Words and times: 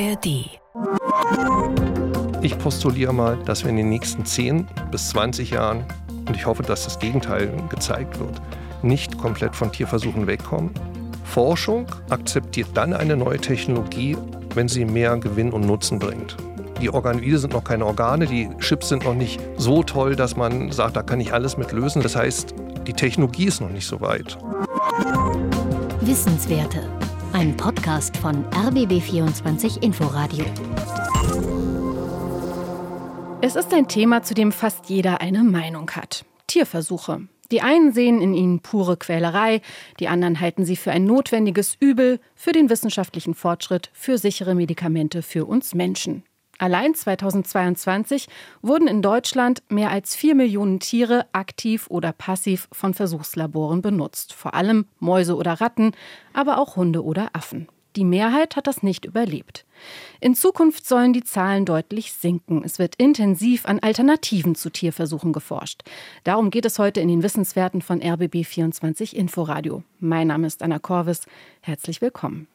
ARD. 0.00 0.60
Ich 2.40 2.56
postuliere 2.58 3.12
mal, 3.12 3.36
dass 3.44 3.64
wir 3.64 3.70
in 3.70 3.76
den 3.76 3.88
nächsten 3.88 4.24
10 4.24 4.66
bis 4.92 5.08
20 5.08 5.50
Jahren, 5.50 5.84
und 6.26 6.36
ich 6.36 6.46
hoffe, 6.46 6.62
dass 6.62 6.84
das 6.84 7.00
Gegenteil 7.00 7.52
gezeigt 7.68 8.18
wird, 8.20 8.40
nicht 8.82 9.18
komplett 9.18 9.56
von 9.56 9.72
Tierversuchen 9.72 10.28
wegkommen. 10.28 10.70
Forschung 11.24 11.86
akzeptiert 12.10 12.68
dann 12.74 12.92
eine 12.92 13.16
neue 13.16 13.38
Technologie, 13.38 14.16
wenn 14.54 14.68
sie 14.68 14.84
mehr 14.84 15.16
Gewinn 15.18 15.52
und 15.52 15.66
Nutzen 15.66 15.98
bringt. 15.98 16.36
Die 16.80 16.90
Organoide 16.90 17.38
sind 17.38 17.52
noch 17.52 17.64
keine 17.64 17.84
Organe, 17.84 18.26
die 18.26 18.48
Chips 18.60 18.90
sind 18.90 19.04
noch 19.04 19.14
nicht 19.14 19.40
so 19.56 19.82
toll, 19.82 20.14
dass 20.14 20.36
man 20.36 20.70
sagt, 20.70 20.96
da 20.96 21.02
kann 21.02 21.18
ich 21.18 21.32
alles 21.32 21.56
mit 21.56 21.72
lösen. 21.72 22.02
Das 22.02 22.14
heißt, 22.14 22.54
die 22.86 22.92
Technologie 22.92 23.46
ist 23.46 23.60
noch 23.60 23.70
nicht 23.70 23.86
so 23.86 24.00
weit. 24.00 24.38
Wissenswerte. 26.00 26.97
Ein 27.32 27.56
Podcast 27.56 28.16
von 28.16 28.44
RBB24 28.46 29.82
Inforadio. 29.82 30.44
Es 33.40 33.54
ist 33.54 33.72
ein 33.72 33.86
Thema, 33.86 34.22
zu 34.22 34.34
dem 34.34 34.50
fast 34.50 34.88
jeder 34.88 35.20
eine 35.20 35.44
Meinung 35.44 35.90
hat. 35.90 36.24
Tierversuche. 36.46 37.28
Die 37.50 37.62
einen 37.62 37.92
sehen 37.92 38.20
in 38.20 38.34
ihnen 38.34 38.60
pure 38.60 38.96
Quälerei, 38.96 39.60
die 40.00 40.08
anderen 40.08 40.40
halten 40.40 40.64
sie 40.64 40.76
für 40.76 40.90
ein 40.90 41.04
notwendiges 41.04 41.76
Übel, 41.78 42.20
für 42.34 42.52
den 42.52 42.70
wissenschaftlichen 42.70 43.34
Fortschritt, 43.34 43.90
für 43.92 44.18
sichere 44.18 44.54
Medikamente 44.54 45.22
für 45.22 45.44
uns 45.46 45.74
Menschen. 45.74 46.24
Allein 46.58 46.94
2022 46.94 48.26
wurden 48.62 48.88
in 48.88 49.00
Deutschland 49.00 49.62
mehr 49.68 49.90
als 49.90 50.16
vier 50.16 50.34
Millionen 50.34 50.80
Tiere 50.80 51.26
aktiv 51.32 51.86
oder 51.88 52.12
passiv 52.12 52.68
von 52.72 52.94
Versuchslaboren 52.94 53.80
benutzt. 53.80 54.32
Vor 54.32 54.54
allem 54.54 54.86
Mäuse 54.98 55.36
oder 55.36 55.60
Ratten, 55.60 55.92
aber 56.32 56.58
auch 56.58 56.74
Hunde 56.74 57.04
oder 57.04 57.30
Affen. 57.32 57.68
Die 57.94 58.04
Mehrheit 58.04 58.56
hat 58.56 58.66
das 58.66 58.82
nicht 58.82 59.04
überlebt. 59.04 59.64
In 60.20 60.34
Zukunft 60.34 60.86
sollen 60.86 61.12
die 61.12 61.24
Zahlen 61.24 61.64
deutlich 61.64 62.12
sinken. 62.12 62.62
Es 62.64 62.78
wird 62.78 62.96
intensiv 62.96 63.66
an 63.66 63.78
Alternativen 63.78 64.54
zu 64.54 64.70
Tierversuchen 64.70 65.32
geforscht. 65.32 65.82
Darum 66.24 66.50
geht 66.50 66.64
es 66.64 66.78
heute 66.78 67.00
in 67.00 67.08
den 67.08 67.22
Wissenswerten 67.22 67.82
von 67.82 68.00
RBB24 68.00 69.14
Inforadio. 69.14 69.82
Mein 70.00 70.26
Name 70.28 70.46
ist 70.46 70.62
Anna 70.62 70.78
Korvis. 70.78 71.22
Herzlich 71.60 72.00
willkommen. 72.00 72.46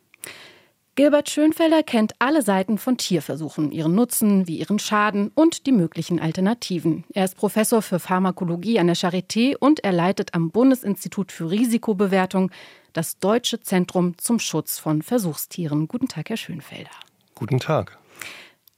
Gilbert 0.96 1.28
Schönfelder 1.28 1.82
kennt 1.82 2.14
alle 2.20 2.44
Seiten 2.44 2.78
von 2.78 2.98
Tierversuchen, 2.98 3.72
ihren 3.72 3.96
Nutzen 3.96 4.48
wie 4.48 4.60
ihren 4.60 4.78
Schaden 4.78 5.32
und 5.34 5.66
die 5.66 5.72
möglichen 5.72 6.20
Alternativen. 6.20 7.04
Er 7.16 7.26
ist 7.26 7.36
Professor 7.36 7.82
für 7.82 7.98
Pharmakologie 7.98 8.78
an 8.78 8.86
der 8.86 8.96
Charité 8.96 9.56
und 9.58 9.84
er 9.84 9.92
leitet 9.92 10.36
am 10.36 10.52
Bundesinstitut 10.52 11.32
für 11.32 11.50
Risikobewertung 11.50 12.52
das 12.94 13.18
Deutsche 13.18 13.60
Zentrum 13.60 14.20
zum 14.20 14.38
Schutz 14.38 14.78
von 14.78 15.02
Versuchstieren. 15.02 15.88
Guten 15.88 16.08
Tag, 16.08 16.30
Herr 16.30 16.38
Schönfelder. 16.38 16.92
Guten 17.34 17.60
Tag. 17.60 17.98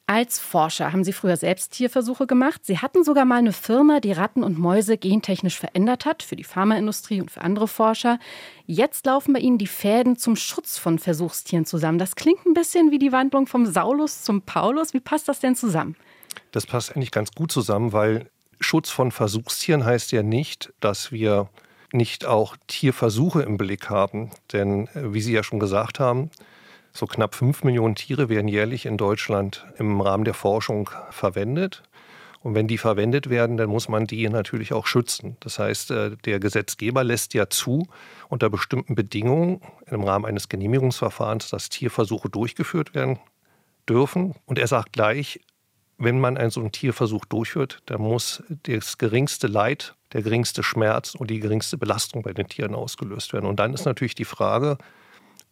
Als 0.08 0.39
Forscher 0.39 0.94
haben 0.94 1.03
Sie 1.03 1.14
früher 1.14 1.36
selbst 1.36 1.72
Tierversuche 1.72 2.28
gemacht. 2.28 2.64
Sie 2.64 2.78
hatten 2.78 3.03
sogar 3.03 3.25
mal 3.25 3.38
eine 3.38 3.53
Firma, 3.53 4.00
die 4.00 4.12
Ratten 4.12 4.44
und 4.44 4.59
Mäuse 4.59 5.00
gentechnisch 5.00 5.58
verändert 5.58 6.06
hat, 6.06 6.22
für 6.22 6.36
die 6.36 6.44
Pharmaindustrie 6.44 7.22
und 7.22 7.31
für 7.31 7.42
andere 7.42 7.67
Forscher. 7.67 8.20
Jetzt 8.67 9.08
laufen 9.08 9.34
bei 9.34 9.39
Ihnen 9.39 9.58
die 9.58 9.66
Fäden 9.66 10.16
zum 10.16 10.36
Schutz 10.36 10.78
von 10.78 11.00
Versuchstieren 11.00 11.66
zusammen. 11.66 11.97
Das 11.97 12.16
klingt 12.16 12.45
ein 12.45 12.53
bisschen 12.53 12.92
wie 12.92 13.00
die 13.00 13.12
Wandlung 13.12 13.47
vom 13.47 13.66
Saulus 13.66 14.22
zum 14.22 14.44
Paulus. 14.44 14.94
Wie 14.94 15.00
passt 15.00 15.28
das 15.28 15.39
denn 15.39 15.56
zusammen? 15.56 15.95
Das 16.52 16.67
passt 16.67 16.95
eigentlich 16.95 17.12
ganz 17.12 17.31
gut 17.31 17.52
zusammen, 17.52 17.92
weil 17.92 18.30
Schutz 18.59 18.92
von 18.92 19.12
Versuchstieren 19.12 19.86
heißt 19.86 20.12
ja 20.12 20.22
nicht, 20.22 20.72
dass 20.81 21.12
wir 21.12 21.50
nicht 21.92 22.25
auch 22.25 22.58
Tierversuche 22.67 23.42
im 23.42 23.58
Blick 23.58 23.90
haben. 23.90 24.30
Denn 24.53 24.88
äh, 24.90 25.14
wie 25.14 25.22
Sie 25.22 25.34
ja 25.34 25.42
schon 25.42 25.59
gesagt 25.59 26.00
haben, 26.00 26.30
so 26.95 27.07
knapp 27.07 27.35
fünf 27.35 27.63
Millionen 27.65 27.95
Tiere 27.95 28.29
werden 28.29 28.47
jährlich 28.47 28.85
in 28.85 28.97
Deutschland 28.97 29.65
im 29.77 29.99
Rahmen 29.99 30.23
der 30.23 30.33
Forschung 30.33 30.89
verwendet. 31.09 31.83
Und 32.41 32.55
wenn 32.55 32.67
die 32.67 32.77
verwendet 32.77 33.29
werden, 33.29 33.57
dann 33.57 33.69
muss 33.69 33.89
man 33.89 34.06
die 34.07 34.29
natürlich 34.29 34.72
auch 34.72 34.88
schützen. 34.88 35.35
Das 35.41 35.59
heißt, 35.59 35.91
äh, 35.91 36.16
der 36.25 36.39
Gesetzgeber 36.39 37.03
lässt 37.03 37.34
ja 37.34 37.50
zu, 37.50 37.88
unter 38.29 38.50
bestimmten 38.50 38.95
Bedingungen 38.95 39.61
im 39.88 40.03
Rahmen 40.03 40.25
eines 40.25 40.47
Genehmigungsverfahrens, 40.47 41.50
dass 41.50 41.69
Tierversuche 41.69 42.29
durchgeführt 42.29 42.94
werden 42.94 43.19
dürfen. 43.89 44.35
Und 44.45 44.57
er 44.57 44.67
sagt 44.67 44.94
gleich, 44.94 45.41
wenn 45.97 46.19
man 46.19 46.38
einen 46.38 46.51
so 46.51 46.61
einen 46.61 46.72
Tierversuch 46.72 47.25
durchführt, 47.25 47.81
dann 47.88 48.01
muss 48.01 48.44
das 48.63 48.97
geringste 48.97 49.47
Leid, 49.47 49.95
der 50.13 50.22
geringste 50.22 50.63
Schmerz 50.63 51.16
und 51.16 51.29
die 51.29 51.39
geringste 51.39 51.78
Belastung 51.78 52.22
bei 52.22 52.31
den 52.31 52.47
Tieren 52.47 52.75
ausgelöst 52.75 53.34
werden. 53.34 53.47
Und 53.47 53.59
dann 53.59 53.73
ist 53.73 53.85
natürlich 53.85 54.16
die 54.16 54.23
Frage, 54.23 54.78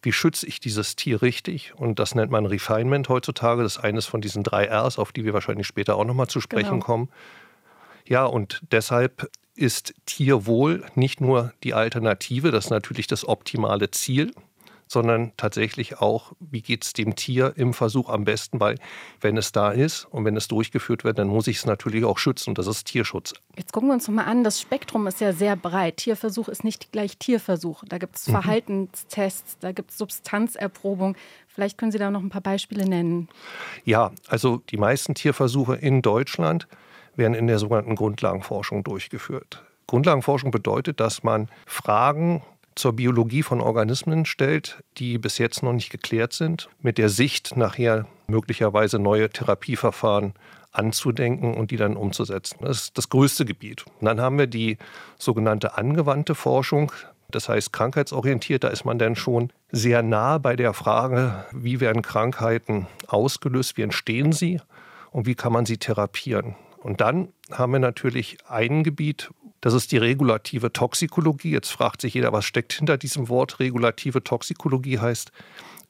wie 0.04 0.12
schütze 0.12 0.46
ich 0.46 0.60
dieses 0.60 0.96
Tier 0.96 1.22
richtig? 1.22 1.74
Und 1.76 1.98
das 1.98 2.14
nennt 2.14 2.30
man 2.30 2.46
Refinement 2.46 3.08
heutzutage. 3.08 3.62
Das 3.62 3.76
ist 3.76 3.84
eines 3.84 4.06
von 4.06 4.20
diesen 4.20 4.42
drei 4.42 4.70
Rs, 4.70 4.98
auf 4.98 5.12
die 5.12 5.24
wir 5.24 5.32
wahrscheinlich 5.32 5.66
später 5.66 5.96
auch 5.96 6.04
nochmal 6.04 6.28
zu 6.28 6.40
sprechen 6.40 6.70
genau. 6.70 6.84
kommen. 6.84 7.08
Ja, 8.06 8.24
und 8.26 8.60
deshalb 8.70 9.30
ist 9.56 9.94
Tierwohl 10.06 10.84
nicht 10.94 11.20
nur 11.20 11.52
die 11.62 11.74
Alternative, 11.74 12.50
das 12.50 12.66
ist 12.66 12.70
natürlich 12.70 13.06
das 13.06 13.26
optimale 13.26 13.90
Ziel, 13.90 14.32
sondern 14.86 15.32
tatsächlich 15.36 16.00
auch, 16.00 16.32
wie 16.40 16.62
geht 16.62 16.84
es 16.84 16.92
dem 16.92 17.14
Tier 17.16 17.52
im 17.56 17.74
Versuch 17.74 18.08
am 18.08 18.24
besten, 18.24 18.60
weil 18.60 18.78
wenn 19.20 19.36
es 19.36 19.52
da 19.52 19.70
ist 19.70 20.04
und 20.10 20.24
wenn 20.24 20.36
es 20.36 20.48
durchgeführt 20.48 21.04
wird, 21.04 21.18
dann 21.18 21.28
muss 21.28 21.46
ich 21.46 21.58
es 21.58 21.66
natürlich 21.66 22.04
auch 22.04 22.18
schützen 22.18 22.50
und 22.50 22.58
das 22.58 22.66
ist 22.66 22.86
Tierschutz. 22.86 23.34
Jetzt 23.56 23.72
gucken 23.72 23.88
wir 23.88 23.94
uns 23.94 24.06
noch 24.08 24.14
mal 24.14 24.24
an, 24.24 24.44
das 24.44 24.60
Spektrum 24.60 25.06
ist 25.06 25.20
ja 25.20 25.32
sehr 25.32 25.56
breit. 25.56 25.98
Tierversuch 25.98 26.48
ist 26.48 26.64
nicht 26.64 26.92
gleich 26.92 27.18
Tierversuch. 27.18 27.84
Da 27.88 27.98
gibt 27.98 28.16
es 28.16 28.28
mhm. 28.28 28.32
Verhaltenstests, 28.32 29.58
da 29.58 29.72
gibt 29.72 29.90
es 29.90 29.98
Substanzerprobung. 29.98 31.16
Vielleicht 31.48 31.78
können 31.78 31.92
Sie 31.92 31.98
da 31.98 32.10
noch 32.10 32.22
ein 32.22 32.30
paar 32.30 32.40
Beispiele 32.40 32.84
nennen. 32.88 33.28
Ja, 33.84 34.12
also 34.28 34.62
die 34.70 34.76
meisten 34.76 35.14
Tierversuche 35.14 35.76
in 35.76 36.02
Deutschland 36.02 36.66
werden 37.16 37.34
in 37.34 37.46
der 37.46 37.58
sogenannten 37.58 37.94
Grundlagenforschung 37.94 38.82
durchgeführt. 38.82 39.62
Grundlagenforschung 39.86 40.50
bedeutet, 40.50 40.98
dass 40.98 41.22
man 41.22 41.48
Fragen 41.66 42.42
zur 42.74 42.94
Biologie 42.94 43.42
von 43.42 43.60
Organismen 43.60 44.24
stellt, 44.24 44.82
die 44.98 45.18
bis 45.18 45.38
jetzt 45.38 45.62
noch 45.62 45.72
nicht 45.72 45.90
geklärt 45.90 46.32
sind, 46.32 46.68
mit 46.80 46.98
der 46.98 47.08
Sicht 47.08 47.56
nachher 47.56 48.06
möglicherweise 48.26 48.98
neue 48.98 49.30
Therapieverfahren 49.30 50.34
anzudenken 50.72 51.54
und 51.54 51.70
die 51.70 51.76
dann 51.76 51.96
umzusetzen. 51.96 52.58
Das 52.60 52.82
ist 52.82 52.98
das 52.98 53.08
größte 53.08 53.44
Gebiet. 53.44 53.84
Und 54.00 54.06
dann 54.06 54.20
haben 54.20 54.38
wir 54.38 54.46
die 54.46 54.78
sogenannte 55.18 55.78
angewandte 55.78 56.34
Forschung. 56.34 56.92
Das 57.30 57.48
heißt, 57.48 57.72
krankheitsorientiert, 57.72 58.64
da 58.64 58.68
ist 58.68 58.84
man 58.84 58.98
dann 58.98 59.16
schon 59.16 59.52
sehr 59.70 60.02
nah 60.02 60.38
bei 60.38 60.56
der 60.56 60.72
Frage, 60.72 61.44
wie 61.52 61.80
werden 61.80 62.02
Krankheiten 62.02 62.86
ausgelöst, 63.06 63.76
wie 63.76 63.82
entstehen 63.82 64.32
sie 64.32 64.60
und 65.10 65.26
wie 65.26 65.34
kann 65.34 65.52
man 65.52 65.64
sie 65.64 65.78
therapieren. 65.78 66.56
Und 66.78 67.00
dann 67.00 67.28
haben 67.50 67.72
wir 67.72 67.78
natürlich 67.78 68.38
ein 68.48 68.84
Gebiet, 68.84 69.30
das 69.64 69.72
ist 69.72 69.92
die 69.92 69.96
regulative 69.96 70.74
Toxikologie. 70.74 71.50
Jetzt 71.50 71.70
fragt 71.70 72.02
sich 72.02 72.12
jeder, 72.12 72.34
was 72.34 72.44
steckt 72.44 72.74
hinter 72.74 72.98
diesem 72.98 73.30
Wort 73.30 73.60
regulative 73.60 74.22
Toxikologie 74.22 74.98
heißt. 74.98 75.32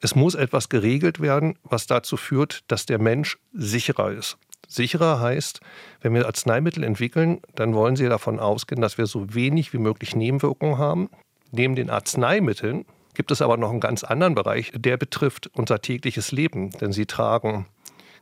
Es 0.01 0.15
muss 0.15 0.37
etwas 0.37 0.69
geregelt 0.69 1.19
werden, 1.19 1.59
was 1.65 1.89
dazu 1.89 2.17
führt, 2.17 2.63
dass 2.69 2.87
der 2.87 3.01
Mensch 3.01 3.37
sicherer 3.53 4.13
ist. 4.13 4.39
Sicherer 4.69 5.19
heißt, 5.19 5.59
wenn 6.03 6.15
wir 6.15 6.27
Arzneimittel 6.27 6.85
entwickeln, 6.85 7.41
dann 7.57 7.75
wollen 7.75 7.97
Sie 7.97 8.09
davon 8.09 8.39
ausgehen, 8.39 8.81
dass 8.81 8.97
wir 8.97 9.07
so 9.07 9.35
wenig 9.35 9.73
wie 9.73 9.79
möglich 9.79 10.15
Nebenwirkungen 10.15 10.79
haben. 10.79 11.11
Neben 11.51 11.75
den 11.75 11.91
Arzneimitteln 11.91 12.85
gibt 13.15 13.33
es 13.33 13.43
aber 13.43 13.57
noch 13.57 13.71
einen 13.71 13.81
ganz 13.81 14.05
anderen 14.05 14.37
Bereich, 14.37 14.71
der 14.77 14.99
betrifft 14.99 15.51
unser 15.53 15.83
tägliches 15.83 16.31
Leben. 16.31 16.71
Denn 16.71 16.93
Sie 16.93 17.07
tragen 17.07 17.67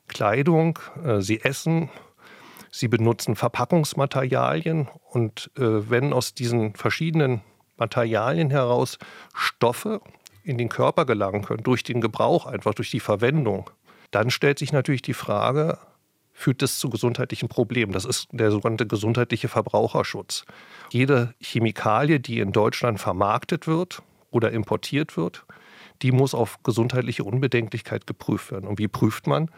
Kleidung, 0.08 0.78
äh, 1.04 1.20
Sie 1.20 1.42
essen, 1.42 1.90
Sie 2.74 2.88
benutzen 2.88 3.36
Verpackungsmaterialien 3.36 4.88
und 5.10 5.50
äh, 5.56 5.90
wenn 5.90 6.14
aus 6.14 6.32
diesen 6.32 6.74
verschiedenen 6.74 7.42
Materialien 7.76 8.48
heraus 8.50 8.98
Stoffe 9.34 10.00
in 10.42 10.56
den 10.56 10.70
Körper 10.70 11.04
gelangen 11.04 11.42
können, 11.42 11.62
durch 11.62 11.84
den 11.84 12.00
Gebrauch, 12.00 12.46
einfach 12.46 12.72
durch 12.72 12.90
die 12.90 13.00
Verwendung, 13.00 13.70
dann 14.10 14.30
stellt 14.30 14.58
sich 14.58 14.72
natürlich 14.72 15.02
die 15.02 15.12
Frage, 15.12 15.78
führt 16.32 16.62
das 16.62 16.78
zu 16.78 16.88
gesundheitlichen 16.88 17.50
Problemen? 17.50 17.92
Das 17.92 18.06
ist 18.06 18.28
der 18.32 18.50
sogenannte 18.50 18.86
gesundheitliche 18.86 19.48
Verbraucherschutz. 19.48 20.46
Jede 20.90 21.34
Chemikalie, 21.40 22.20
die 22.20 22.40
in 22.40 22.52
Deutschland 22.52 23.00
vermarktet 23.00 23.66
wird 23.66 24.02
oder 24.30 24.50
importiert 24.50 25.18
wird, 25.18 25.44
die 26.00 26.10
muss 26.10 26.34
auf 26.34 26.62
gesundheitliche 26.62 27.24
Unbedenklichkeit 27.24 28.06
geprüft 28.06 28.50
werden. 28.50 28.66
Und 28.66 28.78
wie 28.78 28.88
prüft 28.88 29.26
man? 29.26 29.50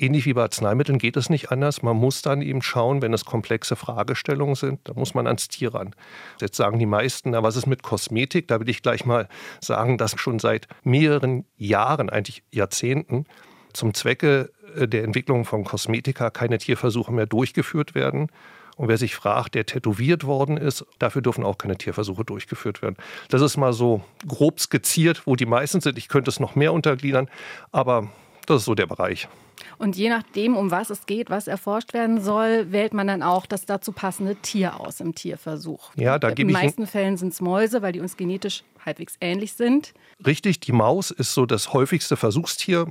Ähnlich 0.00 0.26
wie 0.26 0.32
bei 0.32 0.42
Arzneimitteln 0.42 0.98
geht 0.98 1.16
es 1.16 1.28
nicht 1.28 1.50
anders. 1.50 1.82
Man 1.82 1.96
muss 1.96 2.22
dann 2.22 2.40
eben 2.40 2.62
schauen, 2.62 3.02
wenn 3.02 3.12
es 3.12 3.24
komplexe 3.24 3.74
Fragestellungen 3.74 4.54
sind, 4.54 4.80
da 4.84 4.94
muss 4.94 5.12
man 5.12 5.26
ans 5.26 5.48
Tier 5.48 5.74
ran. 5.74 5.92
Jetzt 6.40 6.56
sagen 6.56 6.78
die 6.78 6.86
meisten, 6.86 7.30
na, 7.30 7.42
was 7.42 7.56
ist 7.56 7.66
mit 7.66 7.82
Kosmetik? 7.82 8.46
Da 8.46 8.60
will 8.60 8.68
ich 8.68 8.82
gleich 8.82 9.04
mal 9.04 9.28
sagen, 9.60 9.98
dass 9.98 10.14
schon 10.16 10.38
seit 10.38 10.68
mehreren 10.84 11.46
Jahren, 11.56 12.10
eigentlich 12.10 12.44
Jahrzehnten, 12.52 13.26
zum 13.72 13.92
Zwecke 13.92 14.52
äh, 14.76 14.86
der 14.86 15.02
Entwicklung 15.02 15.44
von 15.44 15.64
Kosmetika 15.64 16.30
keine 16.30 16.58
Tierversuche 16.58 17.12
mehr 17.12 17.26
durchgeführt 17.26 17.96
werden. 17.96 18.28
Und 18.76 18.86
wer 18.86 18.98
sich 18.98 19.16
fragt, 19.16 19.56
der 19.56 19.66
tätowiert 19.66 20.22
worden 20.22 20.56
ist, 20.56 20.86
dafür 21.00 21.22
dürfen 21.22 21.42
auch 21.42 21.58
keine 21.58 21.76
Tierversuche 21.76 22.24
durchgeführt 22.24 22.82
werden. 22.82 22.94
Das 23.30 23.42
ist 23.42 23.56
mal 23.56 23.72
so 23.72 24.04
grob 24.28 24.60
skizziert, 24.60 25.26
wo 25.26 25.34
die 25.34 25.46
meisten 25.46 25.80
sind. 25.80 25.98
Ich 25.98 26.06
könnte 26.06 26.30
es 26.30 26.38
noch 26.38 26.54
mehr 26.54 26.72
untergliedern, 26.72 27.28
aber 27.72 28.08
Das 28.48 28.62
ist 28.62 28.64
so 28.64 28.74
der 28.74 28.86
Bereich. 28.86 29.28
Und 29.76 29.94
je 29.94 30.08
nachdem, 30.08 30.56
um 30.56 30.70
was 30.70 30.88
es 30.88 31.04
geht, 31.04 31.28
was 31.28 31.48
erforscht 31.48 31.92
werden 31.92 32.22
soll, 32.22 32.72
wählt 32.72 32.94
man 32.94 33.06
dann 33.06 33.22
auch 33.22 33.44
das 33.44 33.66
dazu 33.66 33.92
passende 33.92 34.36
Tier 34.36 34.80
aus 34.80 35.00
im 35.00 35.14
Tierversuch. 35.14 35.90
Ja, 35.96 36.18
da 36.18 36.30
gebe 36.30 36.42
In 36.42 36.48
den 36.48 36.64
meisten 36.64 36.86
Fällen 36.86 37.18
sind 37.18 37.34
es 37.34 37.42
Mäuse, 37.42 37.82
weil 37.82 37.92
die 37.92 38.00
uns 38.00 38.16
genetisch 38.16 38.64
halbwegs 38.86 39.16
ähnlich 39.20 39.52
sind. 39.52 39.92
Richtig, 40.24 40.60
die 40.60 40.72
Maus 40.72 41.10
ist 41.10 41.34
so 41.34 41.44
das 41.44 41.74
häufigste 41.74 42.16
Versuchstier. 42.16 42.86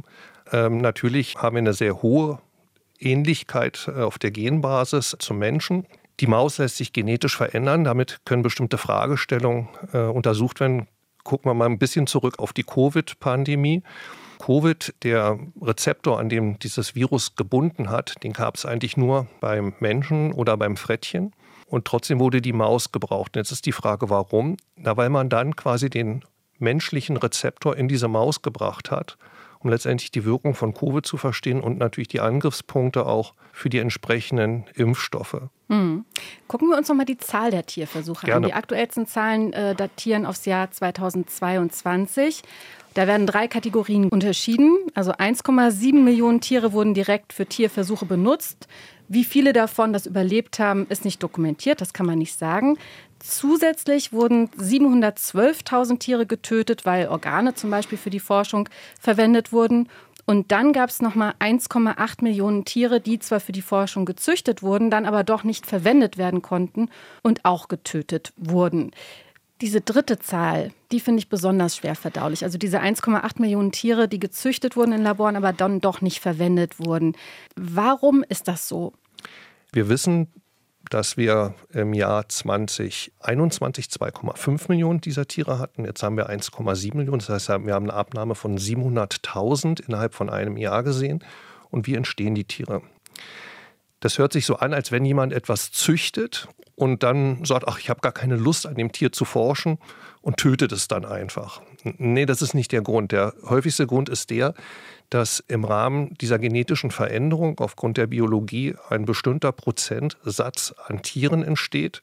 Ähm, 0.52 0.78
natürlich 0.78 1.38
haben 1.38 1.56
wir 1.56 1.62
eine 1.62 1.74
sehr 1.74 2.04
hohe 2.04 2.38
Ähnlichkeit 3.00 3.88
äh, 3.88 4.04
auf 4.04 4.20
der 4.20 4.30
Genbasis 4.30 5.16
zum 5.18 5.40
Menschen. 5.40 5.88
Die 6.20 6.28
Maus 6.28 6.60
lässt 6.60 6.78
sich 6.78 6.94
genetisch 6.94 7.36
verändern. 7.36 7.84
Damit 7.84 8.20
können 8.26 8.44
bestimmte 8.44 8.78
Fragestellungen 8.78 9.70
äh, 9.92 10.02
untersucht 10.02 10.60
werden. 10.60 10.88
Gucken 11.24 11.50
wir 11.50 11.56
mal 11.56 11.66
ein 11.66 11.80
bisschen 11.80 12.06
zurück 12.06 12.38
auf 12.38 12.54
die 12.54 12.64
Covid-Pandemie. 12.64 13.82
Covid, 14.40 14.94
der 15.04 15.40
Rezeptor, 15.62 16.20
an 16.20 16.30
dem 16.30 16.60
dieses 16.60 16.96
Virus 16.96 17.36
gebunden 17.36 17.90
hat, 17.90 18.24
den 18.24 18.34
gab 18.34 18.56
es 18.56 18.66
eigentlich 18.66 18.98
nur 18.98 19.28
beim 19.40 19.74
Menschen 19.80 20.32
oder 20.34 20.58
beim 20.58 20.78
Frettchen. 20.78 21.34
Und 21.66 21.86
trotzdem 21.86 22.20
wurde 22.20 22.42
die 22.42 22.54
Maus 22.54 22.92
gebraucht. 22.92 23.36
Und 23.36 23.42
jetzt 23.42 23.52
ist 23.52 23.66
die 23.66 23.72
Frage, 23.72 24.10
warum? 24.10 24.58
Na, 24.76 24.96
weil 24.96 25.10
man 25.10 25.30
dann 25.30 25.56
quasi 25.56 25.90
den 25.90 26.24
menschlichen 26.60 27.18
Rezeptor 27.18 27.76
in 27.76 27.88
diese 27.88 28.08
Maus 28.08 28.42
gebracht 28.42 28.90
hat 28.90 29.18
um 29.60 29.70
letztendlich 29.70 30.12
die 30.12 30.26
Wirkung 30.26 30.54
von 30.56 30.74
Covid 30.74 31.06
zu 31.06 31.18
verstehen 31.18 31.62
und 31.62 31.78
natürlich 31.78 32.08
die 32.08 32.20
Angriffspunkte 32.20 33.06
auch 33.06 33.34
für 33.52 33.70
die 33.70 33.80
entsprechenden 33.80 34.66
Impfstoffe. 34.76 35.42
Hm. 35.70 36.06
Gucken 36.48 36.70
wir 36.70 36.78
uns 36.78 36.88
nochmal 36.88 37.06
die 37.06 37.18
Zahl 37.18 37.52
der 37.52 37.66
Tierversuche 37.66 38.26
Gerne. 38.26 38.46
an. 38.46 38.50
Die 38.50 38.54
aktuellsten 38.54 39.08
Zahlen 39.08 39.52
äh, 39.54 39.76
datieren 39.76 40.26
aufs 40.26 40.46
Jahr 40.46 40.72
2022. 40.72 42.44
Da 42.98 43.06
werden 43.06 43.28
drei 43.28 43.48
Kategorien 43.48 44.10
unterschieden. 44.10 44.76
Also 44.96 45.12
1,7 45.12 45.94
Millionen 46.02 46.42
Tiere 46.42 46.74
wurden 46.74 46.96
direkt 46.96 47.32
für 47.32 47.46
Tierversuche 47.46 48.08
benutzt. 48.08 48.68
Wie 49.08 49.24
viele 49.24 49.54
davon 49.54 49.94
das 49.94 50.08
überlebt 50.08 50.58
haben, 50.58 50.88
ist 50.90 51.06
nicht 51.06 51.22
dokumentiert, 51.22 51.80
das 51.80 51.94
kann 51.94 52.08
man 52.08 52.18
nicht 52.18 52.40
sagen. 52.40 52.76
Zusätzlich 53.20 54.14
wurden 54.14 54.48
712.000 54.48 56.00
Tiere 56.00 56.26
getötet, 56.26 56.88
weil 56.88 57.08
Organe 57.08 57.54
zum 57.54 57.70
Beispiel 57.70 58.00
für 58.00 58.10
die 58.10 58.20
Forschung 58.20 58.68
verwendet 59.00 59.54
wurden. 59.54 59.90
Und 60.26 60.52
dann 60.52 60.74
gab 60.74 60.90
es 60.90 61.00
nochmal 61.00 61.36
1,8 61.40 62.24
Millionen 62.24 62.66
Tiere, 62.66 63.00
die 63.00 63.20
zwar 63.20 63.40
für 63.40 63.52
die 63.52 63.62
Forschung 63.62 64.06
gezüchtet 64.06 64.64
wurden, 64.64 64.90
dann 64.90 65.06
aber 65.06 65.24
doch 65.24 65.44
nicht 65.44 65.68
verwendet 65.68 66.18
werden 66.18 66.42
konnten 66.42 66.90
und 67.22 67.46
auch 67.46 67.68
getötet 67.68 68.34
wurden. 68.38 68.90
Diese 69.62 69.82
dritte 69.82 70.20
Zahl, 70.20 70.72
die 70.92 71.00
finde 71.00 71.20
ich 71.20 71.30
besonders 71.30 71.78
schwer 71.78 71.96
verdaulich. 71.96 72.44
Also 72.44 72.58
diese 72.58 72.80
1,8 72.80 73.42
Millionen 73.42 73.72
Tiere, 73.72 74.08
die 74.08 74.20
gezüchtet 74.20 74.76
wurden 74.76 74.92
in 74.92 75.04
Laboren, 75.04 75.36
aber 75.36 75.52
dann 75.52 75.82
doch 75.82 76.02
nicht 76.02 76.20
verwendet 76.20 76.80
wurden. 76.80 77.16
Warum 77.56 78.24
ist 78.30 78.48
das 78.48 78.68
so? 78.68 78.94
Wir 79.72 79.90
wissen, 79.90 80.28
dass 80.90 81.18
wir 81.18 81.56
im 81.74 81.94
Jahr 81.94 82.30
2021 82.30 83.88
2,5 83.88 84.66
Millionen 84.70 85.02
dieser 85.02 85.28
Tiere 85.28 85.60
hatten. 85.60 85.86
Jetzt 85.86 86.04
haben 86.04 86.18
wir 86.18 86.30
1,7 86.30 86.96
Millionen. 86.96 87.20
Das 87.20 87.30
heißt, 87.30 87.50
wir 87.66 87.74
haben 87.74 87.90
eine 87.90 87.94
Abnahme 87.94 88.36
von 88.36 88.58
700.000 88.58 89.86
innerhalb 89.88 90.14
von 90.14 90.30
einem 90.30 90.58
Jahr 90.58 90.84
gesehen. 90.84 91.24
Und 91.70 91.88
wie 91.88 91.96
entstehen 91.96 92.36
die 92.36 92.46
Tiere? 92.46 92.82
Das 94.00 94.20
hört 94.20 94.34
sich 94.34 94.46
so 94.46 94.58
an, 94.58 94.74
als 94.74 94.92
wenn 94.92 95.04
jemand 95.04 95.34
etwas 95.34 95.72
züchtet 95.72 96.48
und 96.78 97.02
dann 97.02 97.44
sagt, 97.44 97.68
ach, 97.68 97.80
ich 97.80 97.90
habe 97.90 98.02
gar 98.02 98.12
keine 98.12 98.36
Lust 98.36 98.68
an 98.68 98.76
dem 98.76 98.92
Tier 98.92 99.12
zu 99.12 99.26
forschen 99.26 99.80
und 100.22 100.38
tötet 100.38 100.72
es 100.72 100.88
dann 100.88 101.06
einfach. 101.06 101.62
Nee, 101.98 102.28
das 102.28 102.44
ist 102.44 102.54
nicht 102.54 102.72
der 102.72 102.84
Grund. 102.84 103.12
Der 103.12 103.34
häufigste 103.50 103.88
Grund 103.88 104.10
ist 104.10 104.30
der, 104.30 104.54
dass 105.10 105.44
im 105.48 105.66
Rahmen 105.66 106.14
dieser 106.22 106.38
genetischen 106.38 106.92
Veränderung 106.92 107.60
aufgrund 107.60 107.98
der 107.98 108.06
Biologie 108.06 108.76
ein 108.90 109.06
bestimmter 109.06 109.52
Prozentsatz 109.52 110.76
an 110.86 111.02
Tieren 111.02 111.44
entsteht, 111.44 112.02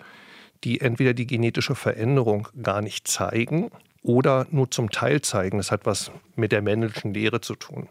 die 0.65 0.81
entweder 0.81 1.15
die 1.15 1.29
genetische 1.29 1.77
Veränderung 1.77 2.49
gar 2.61 2.83
nicht 2.83 3.07
zeigen 3.07 3.71
oder 4.03 4.49
nur 4.51 4.73
zum 4.73 4.91
Teil 4.91 5.21
zeigen. 5.21 5.59
Das 5.59 5.71
hat 5.71 5.87
was 5.87 6.11
mit 6.35 6.51
der 6.51 6.63
männlichen 6.63 7.15
Lehre 7.15 7.41
zu 7.41 7.55
tun. 7.55 7.87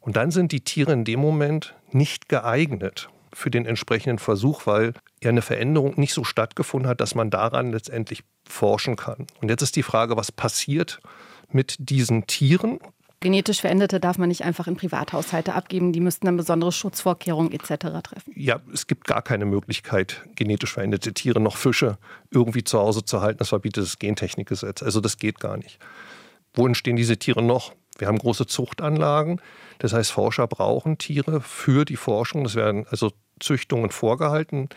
Und 0.00 0.16
dann 0.16 0.30
sind 0.30 0.50
die 0.50 0.62
Tiere 0.62 0.92
in 0.92 1.04
dem 1.04 1.20
Moment 1.20 1.74
nicht 1.90 2.30
geeignet 2.30 3.10
für 3.32 3.50
den 3.50 3.66
entsprechenden 3.66 4.18
Versuch, 4.18 4.66
weil 4.66 4.94
ja 5.22 5.30
eine 5.30 5.42
Veränderung 5.42 5.94
nicht 5.98 6.14
so 6.14 6.24
stattgefunden 6.24 6.88
hat, 6.88 7.00
dass 7.00 7.14
man 7.14 7.30
daran 7.30 7.72
letztendlich 7.72 8.24
forschen 8.48 8.96
kann. 8.96 9.26
Und 9.40 9.48
jetzt 9.48 9.62
ist 9.62 9.76
die 9.76 9.82
Frage, 9.82 10.16
was 10.16 10.32
passiert 10.32 11.00
mit 11.50 11.76
diesen 11.78 12.26
Tieren? 12.26 12.78
Genetisch 13.20 13.60
Veränderte 13.60 14.00
darf 14.00 14.18
man 14.18 14.28
nicht 14.28 14.42
einfach 14.42 14.66
in 14.66 14.74
Privathaushalte 14.74 15.54
abgeben. 15.54 15.92
Die 15.92 16.00
müssten 16.00 16.26
dann 16.26 16.36
besondere 16.36 16.72
Schutzvorkehrungen 16.72 17.52
etc. 17.52 18.02
treffen. 18.02 18.32
Ja, 18.34 18.60
es 18.72 18.88
gibt 18.88 19.06
gar 19.06 19.22
keine 19.22 19.44
Möglichkeit, 19.44 20.22
genetisch 20.34 20.72
veränderte 20.72 21.14
Tiere 21.14 21.38
noch 21.38 21.56
Fische 21.56 21.98
irgendwie 22.32 22.64
zu 22.64 22.80
Hause 22.80 23.04
zu 23.04 23.20
halten. 23.20 23.38
Das 23.38 23.50
verbietet 23.50 23.84
das 23.84 24.00
Gentechnikgesetz. 24.00 24.82
Also 24.82 25.00
das 25.00 25.18
geht 25.18 25.38
gar 25.38 25.56
nicht. 25.56 25.78
Wo 26.52 26.66
entstehen 26.66 26.96
diese 26.96 27.16
Tiere 27.16 27.42
noch? 27.42 27.72
Wir 27.96 28.08
haben 28.08 28.18
große 28.18 28.46
Zuchtanlagen. 28.46 29.40
Das 29.82 29.92
heißt, 29.92 30.12
Forscher 30.12 30.46
brauchen 30.46 30.96
Tiere 30.96 31.40
für 31.40 31.84
die 31.84 31.96
Forschung. 31.96 32.44
Das 32.44 32.54
werden 32.54 32.86
also 32.88 33.10
Züchtungen 33.40 33.90
vorgehalten. 33.90 34.68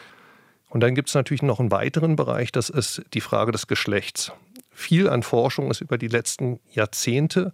Und 0.68 0.81
dann 0.81 0.96
gibt 0.96 1.10
es 1.10 1.13
natürlich 1.13 1.44
noch 1.44 1.60
einen 1.60 1.69
weiteren 1.69 2.16
Bereich, 2.16 2.52
das 2.52 2.72
ist 2.72 3.04
die 3.13 3.22
Frage 3.22 3.52
des 3.52 3.68
Geschlechts. 3.68 4.31
Viel 4.72 5.07
an 5.07 5.22
Forschung 5.22 5.69
ist 5.69 5.81
über 5.81 6.00
die 6.00 6.07
letzten 6.07 6.60
Jahrzehnte 6.72 7.54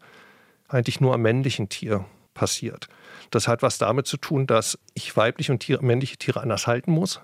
eigentlich 0.70 1.02
nur 1.02 1.14
am 1.14 1.24
männlichen 1.24 1.68
Tier 1.68 2.06
passiert. 2.34 2.88
Das 3.32 3.50
hat 3.50 3.62
was 3.62 3.78
damit 3.78 4.08
zu 4.08 4.16
tun, 4.16 4.48
dass 4.48 4.80
ich 4.94 5.18
weibliche 5.18 5.52
und 5.52 5.60
Tiere, 5.60 5.84
männliche 5.84 6.16
Tiere 6.16 6.40
anders 6.40 6.68
halten 6.68 6.94
muss. 6.94 7.20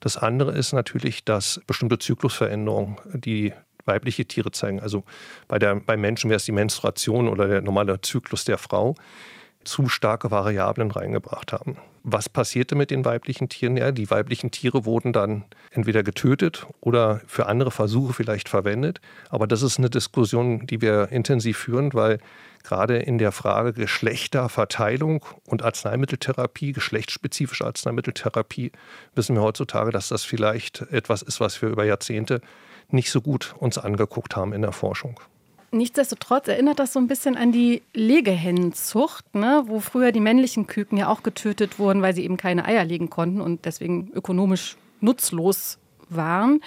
Das 0.00 0.16
andere 0.16 0.58
ist 0.58 0.72
natürlich, 0.72 1.24
dass 1.24 1.60
bestimmte 1.68 2.00
Zyklusveränderungen, 2.00 2.96
die 3.14 3.52
weibliche 3.84 4.24
Tiere 4.24 4.50
zeigen, 4.50 4.80
also 4.80 5.04
bei 5.46 5.60
der, 5.60 5.76
beim 5.76 6.00
Menschen 6.00 6.30
wäre 6.30 6.38
es 6.38 6.44
die 6.46 6.52
Menstruation 6.52 7.28
oder 7.28 7.46
der 7.46 7.62
normale 7.62 8.00
Zyklus 8.00 8.44
der 8.44 8.58
Frau, 8.58 8.96
zu 9.68 9.88
starke 9.88 10.30
Variablen 10.30 10.90
reingebracht 10.90 11.52
haben. 11.52 11.76
Was 12.02 12.28
passierte 12.28 12.74
mit 12.74 12.90
den 12.90 13.04
weiblichen 13.04 13.48
Tieren? 13.48 13.76
Ja, 13.76 13.92
die 13.92 14.10
weiblichen 14.10 14.50
Tiere 14.50 14.84
wurden 14.84 15.12
dann 15.12 15.44
entweder 15.70 16.02
getötet 16.02 16.66
oder 16.80 17.20
für 17.26 17.46
andere 17.46 17.70
Versuche 17.70 18.14
vielleicht 18.14 18.48
verwendet. 18.48 19.00
Aber 19.28 19.46
das 19.46 19.62
ist 19.62 19.78
eine 19.78 19.90
Diskussion, 19.90 20.66
die 20.66 20.80
wir 20.80 21.10
intensiv 21.10 21.58
führen, 21.58 21.92
weil 21.92 22.18
gerade 22.64 22.98
in 22.98 23.18
der 23.18 23.32
Frage 23.32 23.72
Geschlechterverteilung 23.72 25.24
und 25.46 25.62
Arzneimitteltherapie, 25.62 26.72
geschlechtsspezifische 26.72 27.66
Arzneimitteltherapie, 27.66 28.72
wissen 29.14 29.36
wir 29.36 29.42
heutzutage, 29.42 29.90
dass 29.90 30.08
das 30.08 30.24
vielleicht 30.24 30.82
etwas 30.90 31.22
ist, 31.22 31.40
was 31.40 31.60
wir 31.60 31.68
über 31.68 31.84
Jahrzehnte 31.84 32.40
nicht 32.90 33.10
so 33.10 33.20
gut 33.20 33.54
uns 33.58 33.76
angeguckt 33.76 34.34
haben 34.34 34.52
in 34.52 34.62
der 34.62 34.72
Forschung. 34.72 35.20
Nichtsdestotrotz 35.70 36.48
erinnert 36.48 36.78
das 36.78 36.94
so 36.94 36.98
ein 36.98 37.08
bisschen 37.08 37.36
an 37.36 37.52
die 37.52 37.82
Legehennenzucht, 37.92 39.34
ne? 39.34 39.64
wo 39.66 39.80
früher 39.80 40.12
die 40.12 40.20
männlichen 40.20 40.66
Küken 40.66 40.96
ja 40.96 41.08
auch 41.08 41.22
getötet 41.22 41.78
wurden, 41.78 42.00
weil 42.00 42.14
sie 42.14 42.24
eben 42.24 42.38
keine 42.38 42.64
Eier 42.64 42.84
legen 42.84 43.10
konnten 43.10 43.40
und 43.42 43.66
deswegen 43.66 44.10
ökonomisch 44.14 44.76
nutzlos 45.00 45.78
waren. 46.08 46.60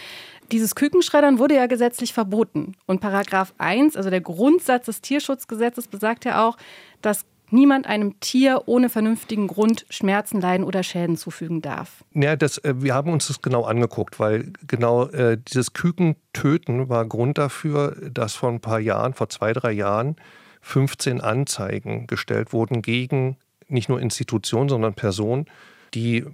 Dieses 0.52 0.76
Kükenschreddern 0.76 1.40
wurde 1.40 1.56
ja 1.56 1.66
gesetzlich 1.66 2.14
verboten. 2.14 2.74
Und 2.86 3.02
Paragraph 3.02 3.54
1, 3.58 3.96
also 3.96 4.10
der 4.10 4.22
Grundsatz 4.22 4.86
des 4.86 5.02
Tierschutzgesetzes, 5.02 5.88
besagt 5.88 6.26
ja 6.26 6.48
auch, 6.48 6.58
dass 7.02 7.26
niemand 7.52 7.88
einem 7.88 8.20
Tier 8.20 8.64
ohne 8.66 8.90
vernünftigen 8.90 9.48
Grund 9.48 9.86
Schmerzen, 9.90 10.42
Leiden 10.42 10.66
oder 10.66 10.84
Schäden 10.84 11.18
zufügen 11.18 11.62
darf. 11.62 12.04
Ja, 12.14 12.36
das, 12.36 12.58
äh, 12.60 12.74
wir 12.78 12.94
haben 12.94 13.12
uns 13.12 13.28
das 13.28 13.42
genau 13.42 13.64
angeguckt, 13.64 14.20
weil 14.20 14.54
genau 14.68 15.06
äh, 15.08 15.38
dieses 15.38 15.74
Kükentöten 15.74 16.90
war 16.90 17.06
Grund 17.06 17.38
dafür, 17.38 17.96
dass 18.12 18.36
vor 18.36 18.50
ein 18.50 18.62
paar 18.62 18.80
Jahren, 18.80 19.14
vor 19.14 19.30
zwei, 19.30 19.54
drei 19.54 19.72
Jahren, 19.72 20.16
15 20.62 21.22
Anzeigen 21.22 22.08
gestellt 22.08 22.54
wurden 22.54 22.82
gegen 22.82 23.38
nicht 23.68 23.90
nur 23.90 24.00
Institutionen, 24.00 24.70
sondern 24.70 24.94
Personen, 24.94 25.46
die 25.94 26.26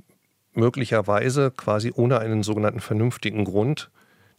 möglicherweise 0.54 1.52
quasi 1.52 1.94
ohne 1.96 2.20
einen 2.20 2.44
sogenannten 2.44 2.80
vernünftigen 2.80 3.46
Grund 3.46 3.90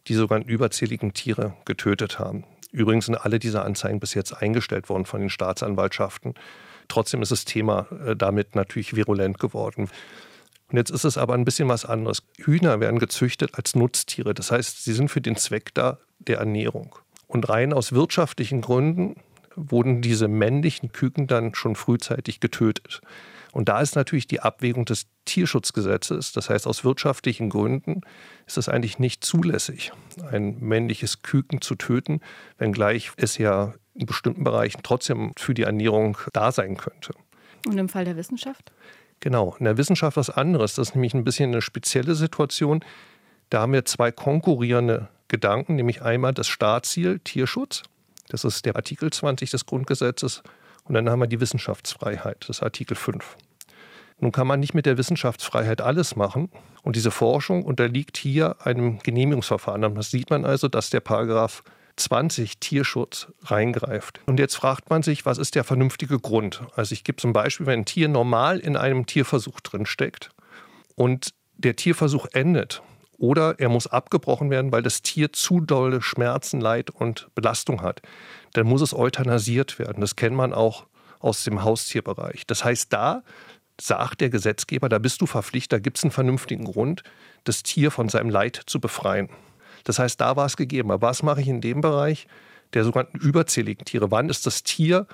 die 0.09 0.15
sogenannten 0.15 0.49
überzähligen 0.49 1.13
Tiere 1.13 1.55
getötet 1.65 2.19
haben. 2.19 2.45
Übrigens 2.73 3.07
sind 3.07 3.17
alle 3.17 3.39
diese 3.39 3.63
Anzeigen 3.63 4.01
bis 4.01 4.15
jetzt 4.15 4.33
eingestellt 4.33 4.89
worden 4.89 5.05
von 5.05 5.21
den 5.21 5.31
Staatsanwaltschaften. 5.31 6.35
Trotzdem 6.89 7.23
ist 7.23 7.33
das 7.33 7.45
Thema 7.45 7.87
äh, 8.05 8.17
damit 8.17 8.55
natürlich 8.55 8.97
virulent 8.97 9.39
geworden. 9.39 9.89
Und 10.71 10.77
jetzt 10.77 10.91
ist 10.91 11.05
es 11.05 11.17
aber 11.17 11.35
ein 11.35 11.45
bisschen 11.45 11.69
was 11.69 11.85
anderes. 11.85 12.23
Hühner 12.39 12.81
werden 12.81 12.99
gezüchtet 12.99 13.53
als 13.55 13.75
Nutztiere. 13.75 14.35
Das 14.35 14.51
heißt, 14.51 14.85
sie 14.85 14.93
sind 14.93 15.11
für 15.11 15.21
den 15.21 15.37
Zweck 15.37 15.73
da 15.75 15.99
der 16.19 16.39
Ernährung. 16.39 16.97
Und 17.27 17.49
rein 17.49 17.73
aus 17.73 17.93
wirtschaftlichen 17.93 18.61
Gründen 18.61 19.17
wurden 19.55 20.03
diese 20.03 20.29
männlichen 20.29 20.93
Küken 20.93 21.27
dann 21.27 21.55
schon 21.55 21.75
frühzeitig 21.75 22.41
getötet. 22.41 23.01
Und 23.53 23.69
da 23.69 23.81
ist 23.81 23.97
natürlich 23.97 24.27
die 24.27 24.41
Abwägung 24.41 24.85
des 24.85 25.07
Tierschutzgesetzes, 25.25 26.33
das 26.33 26.51
heißt 26.51 26.67
aus 26.67 26.85
wirtschaftlichen 26.85 27.51
Gründen 27.51 28.03
ist 28.47 28.59
es 28.59 28.69
eigentlich 28.69 28.99
nicht 28.99 29.25
zulässig, 29.25 29.93
ein 30.31 30.59
männliches 30.61 31.23
Küken 31.23 31.61
zu 31.61 31.75
töten, 31.75 32.21
wenngleich 32.59 33.11
es 33.17 33.39
ja 33.39 33.75
in 33.99 34.07
bestimmten 34.07 34.45
Bereichen 34.45 34.81
trotzdem 34.83 35.33
für 35.37 35.55
die 35.55 35.63
Ernährung 35.63 36.17
da 36.33 36.53
sein 36.53 36.77
könnte. 36.77 37.13
Und 37.67 37.77
im 37.79 37.89
Fall 37.89 38.05
der 38.05 38.17
Wissenschaft? 38.17 38.73
Genau, 39.21 39.57
in 39.59 39.65
der 39.65 39.77
Wissenschaft 39.77 40.17
was 40.17 40.31
anderes. 40.31 40.75
Das 40.75 40.91
ist 40.91 40.95
nämlich 40.95 41.15
ein 41.15 41.25
bisschen 41.25 41.51
eine 41.51 41.63
spezielle 41.63 42.15
Situation. 42.15 42.85
Da 43.51 43.61
haben 43.61 43.73
wir 43.73 43.85
zwei 43.85 44.13
konkurrierende 44.13 45.09
Gedanken, 45.27 45.75
nämlich 45.75 46.03
einmal 46.03 46.33
das 46.33 46.47
Staatsziel 46.47 47.19
Tierschutz. 47.19 47.83
Das 48.29 48.45
ist 48.45 48.65
der 48.65 48.77
Artikel 48.77 49.11
20 49.11 49.51
des 49.51 49.67
Grundgesetzes. 49.67 50.43
Und 50.85 50.95
dann 50.95 51.11
haben 51.11 51.21
wir 51.21 51.27
die 51.27 51.41
Wissenschaftsfreiheit, 51.41 52.43
das 52.43 52.59
ist 52.59 52.63
Artikel 52.63 52.97
5. 52.97 53.37
Nun 54.21 54.33
kann 54.33 54.47
man 54.47 54.61
nicht 54.61 54.75
mit 54.75 54.87
der 54.87 54.99
Wissenschaftsfreiheit 54.99 55.81
alles 55.81 56.17
machen. 56.17 56.51
Und 56.83 56.97
diese 56.97 57.11
Forschung 57.11 57.65
unterliegt 57.65 58.17
hier 58.17 58.57
einem 58.65 58.99
Genehmigungsverfahren. 59.01 59.95
Das 59.95 60.11
sieht 60.11 60.31
man 60.31 60.45
also, 60.45 60.69
dass 60.69 60.91
der 60.91 61.01
Paragraph 61.01 61.63
20 61.99 62.59
Tierschutz 62.59 63.29
reingreift. 63.43 64.21
Und 64.27 64.39
jetzt 64.39 64.57
fragt 64.57 64.91
man 64.91 65.03
sich, 65.03 65.27
was 65.27 65.39
ist 65.39 65.55
der 65.55 65.65
vernünftige 65.65 66.19
Grund? 66.19 66.63
Also 66.75 66.93
ich 66.93 67.05
gebe 67.05 67.17
zum 67.17 67.33
Beispiel, 67.33 67.67
wenn 67.67 67.81
ein 67.81 67.85
Tier 67.85 68.09
normal 68.09 68.59
in 68.59 68.77
einem 68.77 69.07
Tierversuch 69.07 69.61
drin 69.61 69.87
steckt 69.87 70.31
und 70.95 71.35
der 71.57 71.77
Tierversuch 71.77 72.27
endet 72.33 72.83
oder 73.19 73.59
er 73.59 73.69
muss 73.69 73.87
abgebrochen 73.89 74.51
werden, 74.51 74.73
weil 74.73 74.83
das 74.83 75.03
Tier 75.03 75.33
zu 75.33 75.61
dolle 75.61 76.01
Schmerzen, 76.01 76.61
Leid 76.61 76.91
und 76.91 77.29
Belastung 77.35 77.83
hat, 77.83 78.01
dann 78.53 78.67
muss 78.67 78.81
es 78.81 78.95
euthanasiert 78.95 79.79
werden. 79.79 80.01
Das 80.01 80.17
kennt 80.17 80.37
man 80.37 80.53
auch 80.53 80.87
aus 81.19 81.43
dem 81.43 81.65
Haustierbereich. 81.65 82.47
Das 82.47 82.65
heißt, 82.65 82.93
da 82.93 83.23
sagt 83.81 84.21
der 84.21 84.31
Gesetzgeber, 84.31 84.89
da 84.89 84.99
bist 84.99 85.21
du 85.21 85.27
verpflichtet, 85.27 85.73
da 85.73 85.79
gibt 85.79 85.99
es 85.99 86.05
einen 86.05 86.11
vernünftigen 86.11 86.65
Grund, 86.65 87.03
das 87.45 87.63
Tier 87.63 87.91
von 87.91 88.09
seinem 88.09 88.31
Leid 88.31 88.63
zu 88.67 88.81
befreien. 88.81 89.29
Das 89.89 89.99
heißt, 89.99 90.21
da 90.21 90.37
war 90.37 90.45
es 90.45 90.59
gegeben. 90.59 90.91
Aber 90.91 91.07
was 91.07 91.23
mache 91.23 91.41
ich 91.41 91.49
in 91.49 91.63
dem 91.63 91.81
Bereich 91.81 92.27
der 92.75 92.85
sogenannten 92.85 93.17
überzähligen 93.19 93.87
Tiere? 93.87 94.11
Wann 94.11 94.29
ist 94.29 94.47
das 94.47 94.63
Tier 94.63 95.07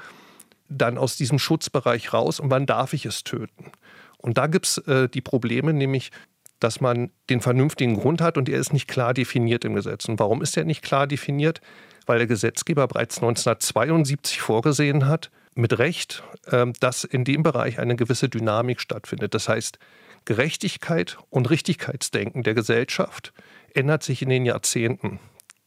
dann 0.68 0.98
aus 0.98 1.16
diesem 1.16 1.38
Schutzbereich 1.38 2.12
raus 2.12 2.40
und 2.40 2.50
wann 2.50 2.66
darf 2.66 2.92
ich 2.92 3.06
es 3.06 3.22
töten? 3.22 3.70
Und 4.18 4.36
da 4.36 4.48
gibt 4.48 4.66
es 4.66 4.78
äh, 4.78 5.08
die 5.08 5.20
Probleme, 5.20 5.72
nämlich 5.72 6.10
dass 6.58 6.80
man 6.80 7.10
den 7.30 7.40
vernünftigen 7.40 7.96
Grund 7.96 8.20
hat 8.20 8.38
und 8.38 8.48
er 8.48 8.58
ist 8.58 8.72
nicht 8.72 8.88
klar 8.88 9.12
definiert 9.12 9.64
im 9.64 9.74
Gesetz. 9.74 10.06
Und 10.06 10.18
warum 10.18 10.42
ist 10.42 10.56
er 10.56 10.64
nicht 10.64 10.82
klar 10.82 11.06
definiert? 11.06 11.60
Weil 12.06 12.18
der 12.18 12.26
Gesetzgeber 12.26 12.88
bereits 12.88 13.18
1972 13.18 14.40
vorgesehen 14.40 15.06
hat, 15.06 15.30
mit 15.54 15.78
Recht, 15.78 16.24
ähm, 16.50 16.72
dass 16.80 17.04
in 17.04 17.24
dem 17.24 17.42
Bereich 17.42 17.78
eine 17.78 17.94
gewisse 17.94 18.28
Dynamik 18.28 18.80
stattfindet. 18.80 19.34
Das 19.34 19.48
heißt, 19.48 19.78
Gerechtigkeit 20.24 21.18
und 21.30 21.50
Richtigkeitsdenken 21.50 22.42
der 22.42 22.54
Gesellschaft 22.54 23.32
ändert 23.74 24.02
sich 24.02 24.22
in 24.22 24.28
den 24.28 24.46
Jahrzehnten. 24.46 25.18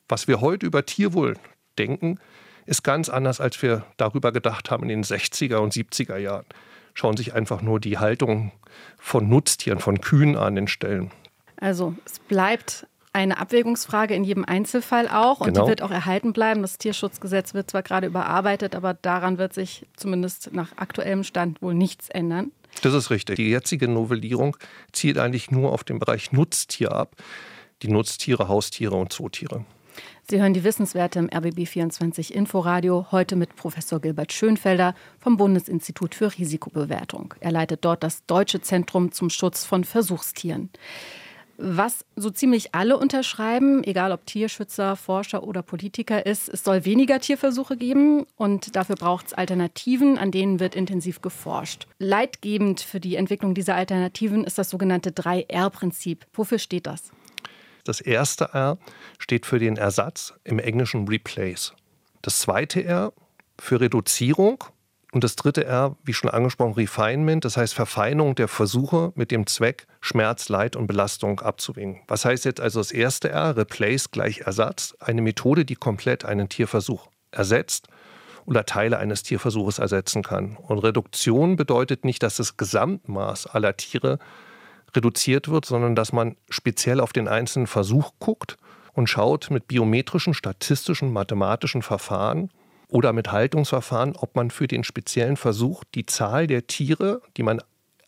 Was 0.10 0.28
wir 0.28 0.42
heute 0.42 0.66
über 0.66 0.86
Tierwohl 0.86 1.36
denken, 1.78 2.20
ist 2.66 2.84
ganz 2.84 3.10
anders, 3.10 3.40
als 3.40 3.62
wir 3.62 3.86
darüber 3.98 4.32
gedacht 4.32 4.72
haben 4.72 4.84
in 4.84 4.90
den 4.90 5.04
60er 5.04 5.58
und 5.58 5.74
70er 5.74 6.18
Jahren. 6.18 6.46
Schauen 6.94 7.16
sich 7.16 7.34
einfach 7.34 7.62
nur 7.62 7.80
die 7.80 7.98
Haltung 7.98 8.52
von 8.98 9.30
Nutztieren, 9.30 9.80
von 9.80 10.02
Kühen 10.02 10.36
an 10.36 10.56
den 10.56 10.68
Stellen. 10.68 11.12
Also 11.58 11.96
es 12.06 12.20
bleibt 12.20 12.88
eine 13.14 13.40
Abwägungsfrage 13.40 14.14
in 14.14 14.24
jedem 14.24 14.46
Einzelfall 14.46 15.08
auch 15.08 15.40
und 15.40 15.48
genau. 15.48 15.64
die 15.64 15.70
wird 15.70 15.82
auch 15.82 15.92
erhalten 15.92 16.34
bleiben. 16.34 16.62
Das 16.62 16.78
Tierschutzgesetz 16.78 17.54
wird 17.54 17.72
zwar 17.72 17.84
gerade 17.84 18.08
überarbeitet, 18.08 18.76
aber 18.76 18.94
daran 18.94 19.38
wird 19.38 19.54
sich 19.54 19.86
zumindest 19.96 20.54
nach 20.54 20.78
aktuellem 20.78 21.24
Stand 21.24 21.62
wohl 21.62 21.74
nichts 21.74 22.10
ändern. 22.10 22.52
Das 22.82 22.94
ist 22.94 23.10
richtig. 23.10 23.38
Die 23.38 23.50
jetzige 23.50 23.88
Novellierung 23.88 24.56
zielt 24.92 25.18
eigentlich 25.18 25.50
nur 25.50 25.72
auf 25.72 25.84
den 25.84 26.00
Bereich 26.00 26.32
Nutztier 26.32 26.92
ab. 26.92 27.16
Die 27.84 27.90
Nutztiere, 27.90 28.48
Haustiere 28.48 28.96
und 28.96 29.14
Zootiere. 29.14 29.64
Sie 30.30 30.42
hören 30.42 30.54
die 30.54 30.64
Wissenswerte 30.64 31.20
im 31.20 31.30
RBB24 31.30 32.32
Inforadio, 32.32 33.08
heute 33.12 33.36
mit 33.36 33.56
Professor 33.56 34.00
Gilbert 34.00 34.34
Schönfelder 34.34 34.96
vom 35.20 35.38
Bundesinstitut 35.38 36.16
für 36.16 36.36
Risikobewertung. 36.38 37.36
Er 37.40 37.52
leitet 37.52 37.86
dort 37.86 38.04
das 38.04 38.26
Deutsche 38.26 38.62
Zentrum 38.62 39.12
zum 39.12 39.30
Schutz 39.30 39.64
von 39.64 39.84
Versuchstieren. 39.84 40.70
Was 41.60 42.06
so 42.16 42.30
ziemlich 42.30 42.76
alle 42.76 42.98
unterschreiben, 42.98 43.84
egal 43.84 44.12
ob 44.12 44.28
Tierschützer, 44.28 44.96
Forscher 44.96 45.44
oder 45.44 45.64
Politiker 45.64 46.24
ist, 46.24 46.50
es 46.50 46.64
soll 46.64 46.86
weniger 46.86 47.20
Tierversuche 47.20 47.78
geben 47.78 48.28
und 48.36 48.76
dafür 48.76 48.96
braucht 48.96 49.28
es 49.28 49.34
Alternativen, 49.34 50.20
an 50.20 50.30
denen 50.30 50.60
wird 50.60 50.76
intensiv 50.76 51.22
geforscht. 51.22 51.88
Leitgebend 51.98 52.82
für 52.82 53.00
die 53.00 53.16
Entwicklung 53.16 53.56
dieser 53.56 53.74
Alternativen 53.74 54.44
ist 54.44 54.60
das 54.60 54.70
sogenannte 54.70 55.10
3R-Prinzip. 55.10 56.28
Wofür 56.34 56.60
steht 56.60 56.86
das? 56.86 57.12
Das 57.88 58.02
erste 58.02 58.50
R 58.54 58.78
steht 59.18 59.46
für 59.46 59.60
den 59.60 59.78
Ersatz, 59.78 60.34
im 60.44 60.60
Englischen 60.60 61.08
Replace. 61.08 61.74
Das 62.22 62.40
zweite 62.40 62.84
R 62.84 63.14
für 63.58 63.80
Reduzierung 63.80 64.64
und 65.14 65.24
das 65.24 65.38
dritte 65.38 65.64
R, 65.66 65.96
wie 66.04 66.14
schon 66.14 66.30
angesprochen, 66.30 66.74
Refinement, 66.74 67.46
das 67.46 67.56
heißt 67.56 67.74
Verfeinerung 67.74 68.36
der 68.36 68.50
Versuche 68.50 69.14
mit 69.16 69.32
dem 69.32 69.48
Zweck, 69.48 69.88
Schmerz, 70.02 70.50
Leid 70.50 70.76
und 70.76 70.88
Belastung 70.88 71.40
abzuwägen. 71.40 72.02
Was 72.10 72.26
heißt 72.26 72.44
jetzt 72.44 72.60
also 72.60 72.82
das 72.82 72.92
erste 72.92 73.30
R, 73.30 73.56
Replace 73.56 74.12
gleich 74.12 74.42
Ersatz, 74.42 74.94
eine 75.00 75.22
Methode, 75.22 75.64
die 75.64 75.76
komplett 75.76 76.26
einen 76.26 76.50
Tierversuch 76.50 77.08
ersetzt 77.32 77.88
oder 78.46 78.66
Teile 78.66 78.98
eines 78.98 79.24
Tierversuches 79.24 79.80
ersetzen 79.80 80.24
kann. 80.24 80.58
Und 80.58 80.80
Reduktion 80.80 81.56
bedeutet 81.56 82.04
nicht, 82.04 82.22
dass 82.22 82.36
das 82.36 82.58
Gesamtmaß 82.58 83.48
aller 83.48 83.78
Tiere 83.78 84.20
reduziert 84.98 85.48
wird, 85.48 85.66
sondern 85.66 85.96
dass 85.96 86.12
man 86.12 86.36
speziell 86.50 87.00
auf 87.00 87.14
den 87.14 87.28
einzelnen 87.28 87.68
Versuch 87.68 88.12
guckt 88.20 88.58
und 88.94 89.08
schaut 89.08 89.50
mit 89.50 89.68
biometrischen, 89.68 90.34
statistischen, 90.34 91.14
mathematischen 91.14 91.82
Verfahren, 91.82 92.50
oder 92.90 93.14
mit 93.14 93.32
Haltungsverfahren, 93.32 94.16
ob 94.16 94.36
man 94.36 94.52
für 94.52 94.68
den 94.68 94.84
speziellen 94.84 95.38
Versuch 95.38 95.84
die 95.96 96.06
Zahl 96.06 96.48
der 96.48 96.68
Tiere, 96.68 97.22
die 97.36 97.44
man 97.44 97.62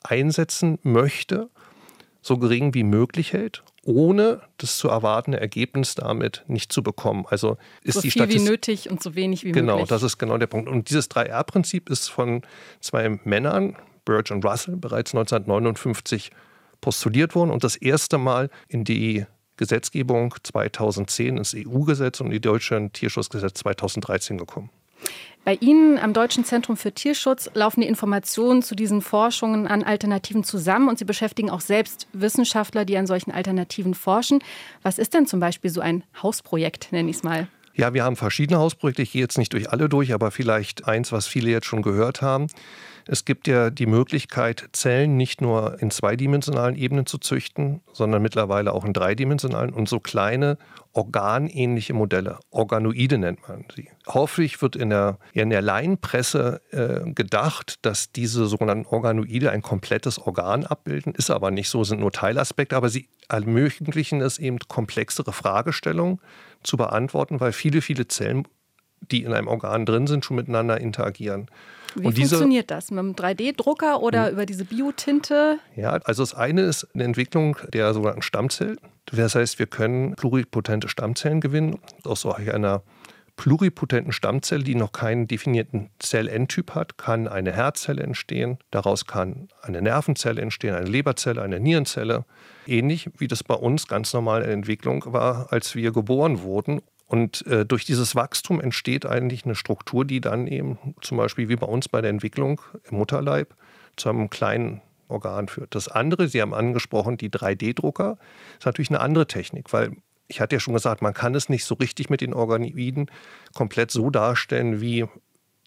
einsetzen 0.03 0.79
möchte, 0.83 1.49
so 2.21 2.37
gering 2.37 2.73
wie 2.73 2.83
möglich 2.83 3.33
hält, 3.33 3.63
ohne 3.83 4.41
das 4.57 4.77
zu 4.77 4.89
erwartende 4.89 5.39
Ergebnis 5.39 5.95
damit 5.95 6.43
nicht 6.47 6.71
zu 6.71 6.83
bekommen. 6.83 7.25
Also 7.29 7.57
ist 7.83 7.95
so 7.95 8.01
die 8.01 8.11
viel 8.11 8.21
Statist 8.21 8.45
wie 8.45 8.49
nötig 8.49 8.89
und 8.89 9.03
so 9.03 9.15
wenig 9.15 9.43
wie 9.43 9.51
genau, 9.51 9.73
möglich. 9.73 9.89
Genau, 9.89 9.95
das 9.95 10.03
ist 10.03 10.17
genau 10.17 10.37
der 10.37 10.47
Punkt. 10.47 10.69
Und 10.69 10.89
dieses 10.89 11.09
3R-Prinzip 11.11 11.89
ist 11.89 12.09
von 12.09 12.43
zwei 12.79 13.09
Männern, 13.23 13.75
Burge 14.05 14.33
und 14.33 14.45
Russell, 14.45 14.77
bereits 14.77 15.13
1959 15.13 16.31
postuliert 16.81 17.35
worden 17.35 17.51
und 17.51 17.63
das 17.63 17.75
erste 17.75 18.17
Mal 18.17 18.49
in 18.67 18.83
die 18.83 19.25
Gesetzgebung 19.57 20.33
2010 20.41 21.37
ins 21.37 21.53
EU-Gesetz 21.55 22.21
und 22.21 22.29
die 22.29 22.39
deutsche 22.39 22.89
Tierschutzgesetz 22.93 23.59
2013 23.59 24.37
gekommen. 24.37 24.69
Bei 25.45 25.55
Ihnen 25.55 25.97
am 25.97 26.13
Deutschen 26.13 26.43
Zentrum 26.43 26.77
für 26.77 26.91
Tierschutz 26.91 27.49
laufen 27.53 27.81
die 27.81 27.87
Informationen 27.87 28.61
zu 28.61 28.75
diesen 28.75 29.01
Forschungen 29.01 29.67
an 29.67 29.83
Alternativen 29.83 30.43
zusammen 30.43 30.89
und 30.89 30.99
Sie 30.99 31.05
beschäftigen 31.05 31.49
auch 31.49 31.61
selbst 31.61 32.07
Wissenschaftler, 32.13 32.85
die 32.85 32.97
an 32.97 33.07
solchen 33.07 33.31
Alternativen 33.31 33.93
forschen. 33.93 34.39
Was 34.83 34.99
ist 34.99 35.13
denn 35.13 35.25
zum 35.25 35.39
Beispiel 35.39 35.71
so 35.71 35.81
ein 35.81 36.03
Hausprojekt, 36.21 36.91
nenne 36.91 37.09
ich 37.09 37.17
es 37.17 37.23
mal? 37.23 37.47
Ja, 37.79 37.93
wir 37.93 38.03
haben 38.03 38.17
verschiedene 38.17 38.59
Hausprojekte. 38.59 39.03
Ich 39.03 39.13
gehe 39.13 39.21
jetzt 39.21 39.37
nicht 39.37 39.53
durch 39.53 39.69
alle 39.69 39.87
durch, 39.87 40.13
aber 40.13 40.31
vielleicht 40.31 40.85
eins, 40.85 41.13
was 41.13 41.27
viele 41.27 41.49
jetzt 41.49 41.65
schon 41.65 41.81
gehört 41.81 42.21
haben. 42.21 42.47
Es 43.07 43.23
gibt 43.23 43.47
ja 43.47 43.69
die 43.69 43.85
Möglichkeit, 43.85 44.67
Zellen 44.73 45.15
nicht 45.15 45.39
nur 45.39 45.81
in 45.81 45.89
zweidimensionalen 45.89 46.75
Ebenen 46.75 47.05
zu 47.05 47.19
züchten, 47.19 47.79
sondern 47.93 48.21
mittlerweile 48.21 48.73
auch 48.73 48.83
in 48.83 48.91
dreidimensionalen 48.91 49.73
und 49.73 49.87
so 49.87 50.01
kleine 50.01 50.57
organähnliche 50.91 51.93
Modelle, 51.93 52.39
Organoide 52.49 53.17
nennt 53.17 53.47
man 53.47 53.63
sie. 53.73 53.89
Hoffentlich 54.07 54.61
wird 54.61 54.75
in 54.75 54.89
der, 54.89 55.17
in 55.31 55.49
der 55.49 55.61
Laienpresse 55.61 56.61
äh, 56.71 57.09
gedacht, 57.13 57.77
dass 57.83 58.11
diese 58.11 58.47
sogenannten 58.47 58.87
Organoide 58.87 59.51
ein 59.51 59.61
komplettes 59.61 60.19
Organ 60.19 60.65
abbilden, 60.65 61.13
ist 61.13 61.29
aber 61.29 61.51
nicht 61.51 61.69
so, 61.69 61.85
sind 61.85 62.01
nur 62.01 62.11
Teilaspekte, 62.11 62.75
aber 62.75 62.89
sie 62.89 63.07
ermöglichen 63.29 64.21
es 64.21 64.37
eben 64.37 64.59
komplexere 64.67 65.31
Fragestellungen 65.31 66.19
zu 66.63 66.77
beantworten, 66.77 67.39
weil 67.39 67.51
viele, 67.51 67.81
viele 67.81 68.07
Zellen, 68.07 68.47
die 69.11 69.23
in 69.23 69.33
einem 69.33 69.47
Organ 69.47 69.85
drin 69.85 70.07
sind, 70.07 70.25
schon 70.25 70.35
miteinander 70.35 70.79
interagieren. 70.79 71.47
Wie 71.95 72.05
und 72.05 72.15
funktioniert 72.15 72.69
das? 72.69 72.91
Mit 72.91 72.99
einem 72.99 73.13
3D-Drucker 73.13 74.01
oder 74.01 74.27
hm. 74.27 74.33
über 74.33 74.45
diese 74.45 74.65
Biotinte? 74.65 75.59
Ja, 75.75 75.91
also 76.03 76.23
das 76.23 76.33
eine 76.33 76.61
ist 76.61 76.87
eine 76.93 77.03
Entwicklung 77.03 77.57
der 77.73 77.93
sogenannten 77.93 78.21
Stammzellen. 78.21 78.77
Das 79.05 79.35
heißt, 79.35 79.57
wir 79.57 79.65
können 79.65 80.15
pluripotente 80.15 80.87
Stammzellen 80.87 81.41
gewinnen 81.41 81.79
aus 82.03 82.21
so 82.21 82.31
einer 82.33 82.83
pluripotenten 83.39 84.11
Stammzelle, 84.11 84.65
die 84.65 84.75
noch 84.75 84.91
keinen 84.91 85.25
definierten 85.25 85.91
Zellendtyp 85.99 86.75
hat, 86.75 86.97
kann 86.97 87.25
eine 87.25 87.53
Herzzelle 87.53 88.03
entstehen. 88.03 88.57
Daraus 88.69 89.05
kann 89.05 89.47
eine 89.61 89.81
Nervenzelle 89.81 90.41
entstehen, 90.41 90.75
eine 90.75 90.89
Leberzelle, 90.89 91.41
eine 91.41 91.61
Nierenzelle. 91.61 92.25
Ähnlich 92.67 93.09
wie 93.17 93.29
das 93.29 93.45
bei 93.45 93.55
uns 93.55 93.87
ganz 93.87 94.11
normal 94.11 94.41
in 94.41 94.49
Entwicklung 94.49 95.05
war, 95.07 95.53
als 95.53 95.73
wir 95.73 95.93
geboren 95.93 96.41
wurden. 96.41 96.81
Und 97.07 97.47
äh, 97.47 97.65
durch 97.65 97.85
dieses 97.85 98.13
Wachstum 98.13 98.59
entsteht 98.59 99.05
eigentlich 99.05 99.45
eine 99.45 99.55
Struktur, 99.55 100.03
die 100.03 100.19
dann 100.19 100.45
eben 100.45 100.77
zum 100.99 101.15
Beispiel 101.15 101.47
wie 101.47 101.55
bei 101.55 101.65
uns 101.65 101.87
bei 101.87 102.01
der 102.01 102.09
Entwicklung 102.09 102.59
im 102.91 102.97
Mutterleib 102.97 103.55
zu 103.95 104.09
einem 104.09 104.29
kleinen 104.29 104.81
Organ 105.07 105.47
führt. 105.47 105.75
Das 105.75 105.87
andere, 105.87 106.27
Sie 106.27 106.41
haben 106.41 106.53
angesprochen, 106.53 107.15
die 107.15 107.29
3D-Drucker, 107.29 108.17
ist 108.59 108.65
natürlich 108.65 108.89
eine 108.89 108.99
andere 108.99 109.27
Technik, 109.27 109.71
weil 109.71 109.95
ich 110.29 110.39
hatte 110.39 110.55
ja 110.55 110.59
schon 110.59 110.75
gesagt, 110.75 111.01
man 111.01 111.13
kann 111.13 111.35
es 111.35 111.49
nicht 111.49 111.65
so 111.65 111.75
richtig 111.75 112.09
mit 112.09 112.21
den 112.21 112.33
Organoiden 112.33 113.11
komplett 113.53 113.91
so 113.91 114.09
darstellen, 114.09 114.79
wie 114.79 115.05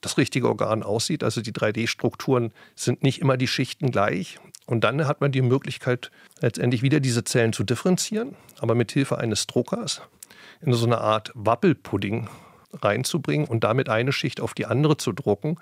das 0.01 0.17
richtige 0.17 0.49
Organ 0.49 0.83
aussieht. 0.83 1.25
Also 1.25 1.43
die 1.43 1.53
3D-Strukturen 1.53 2.53
sind 2.75 3.03
nicht 3.03 3.21
immer 3.21 3.37
die 3.37 3.49
Schichten 3.49 3.91
gleich. 3.91 4.39
Und 4.67 4.85
dann 4.85 5.07
hat 5.07 5.21
man 5.21 5.33
die 5.33 5.43
Möglichkeit, 5.43 6.11
letztendlich 6.41 6.83
wieder 6.83 7.01
diese 7.01 7.25
Zellen 7.25 7.53
zu 7.53 7.65
differenzieren, 7.65 8.37
aber 8.61 8.75
mit 8.75 8.93
Hilfe 8.93 9.19
eines 9.19 9.47
Druckers 9.47 10.01
in 10.61 10.73
so 10.73 10.87
eine 10.87 10.99
Art 10.99 11.33
Wappelpudding 11.35 12.29
reinzubringen 12.73 13.49
und 13.49 13.65
damit 13.65 13.89
eine 13.89 14.13
Schicht 14.13 14.41
auf 14.41 14.55
die 14.55 14.67
andere 14.67 14.97
zu 14.97 15.13
drucken 15.13 15.59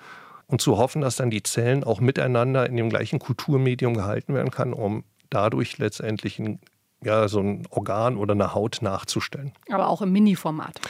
und 0.46 0.60
zu 0.60 0.76
hoffen, 0.76 1.00
dass 1.00 1.16
dann 1.16 1.30
die 1.30 1.42
Zellen 1.42 1.84
auch 1.84 2.00
miteinander 2.00 2.68
in 2.68 2.76
dem 2.76 2.90
gleichen 2.90 3.18
Kulturmedium 3.18 3.94
gehalten 3.94 4.34
werden 4.34 4.50
kann, 4.50 4.74
um 4.74 5.04
dadurch 5.30 5.78
letztendlich 5.78 6.38
ein, 6.38 6.60
ja, 7.02 7.28
so 7.28 7.40
ein 7.40 7.66
Organ 7.70 8.16
oder 8.16 8.32
eine 8.32 8.54
Haut 8.54 8.78
nachzustellen. 8.82 9.52
Aber 9.70 9.88
auch 9.88 10.02
im 10.02 10.12
Mini-Format. 10.12 10.80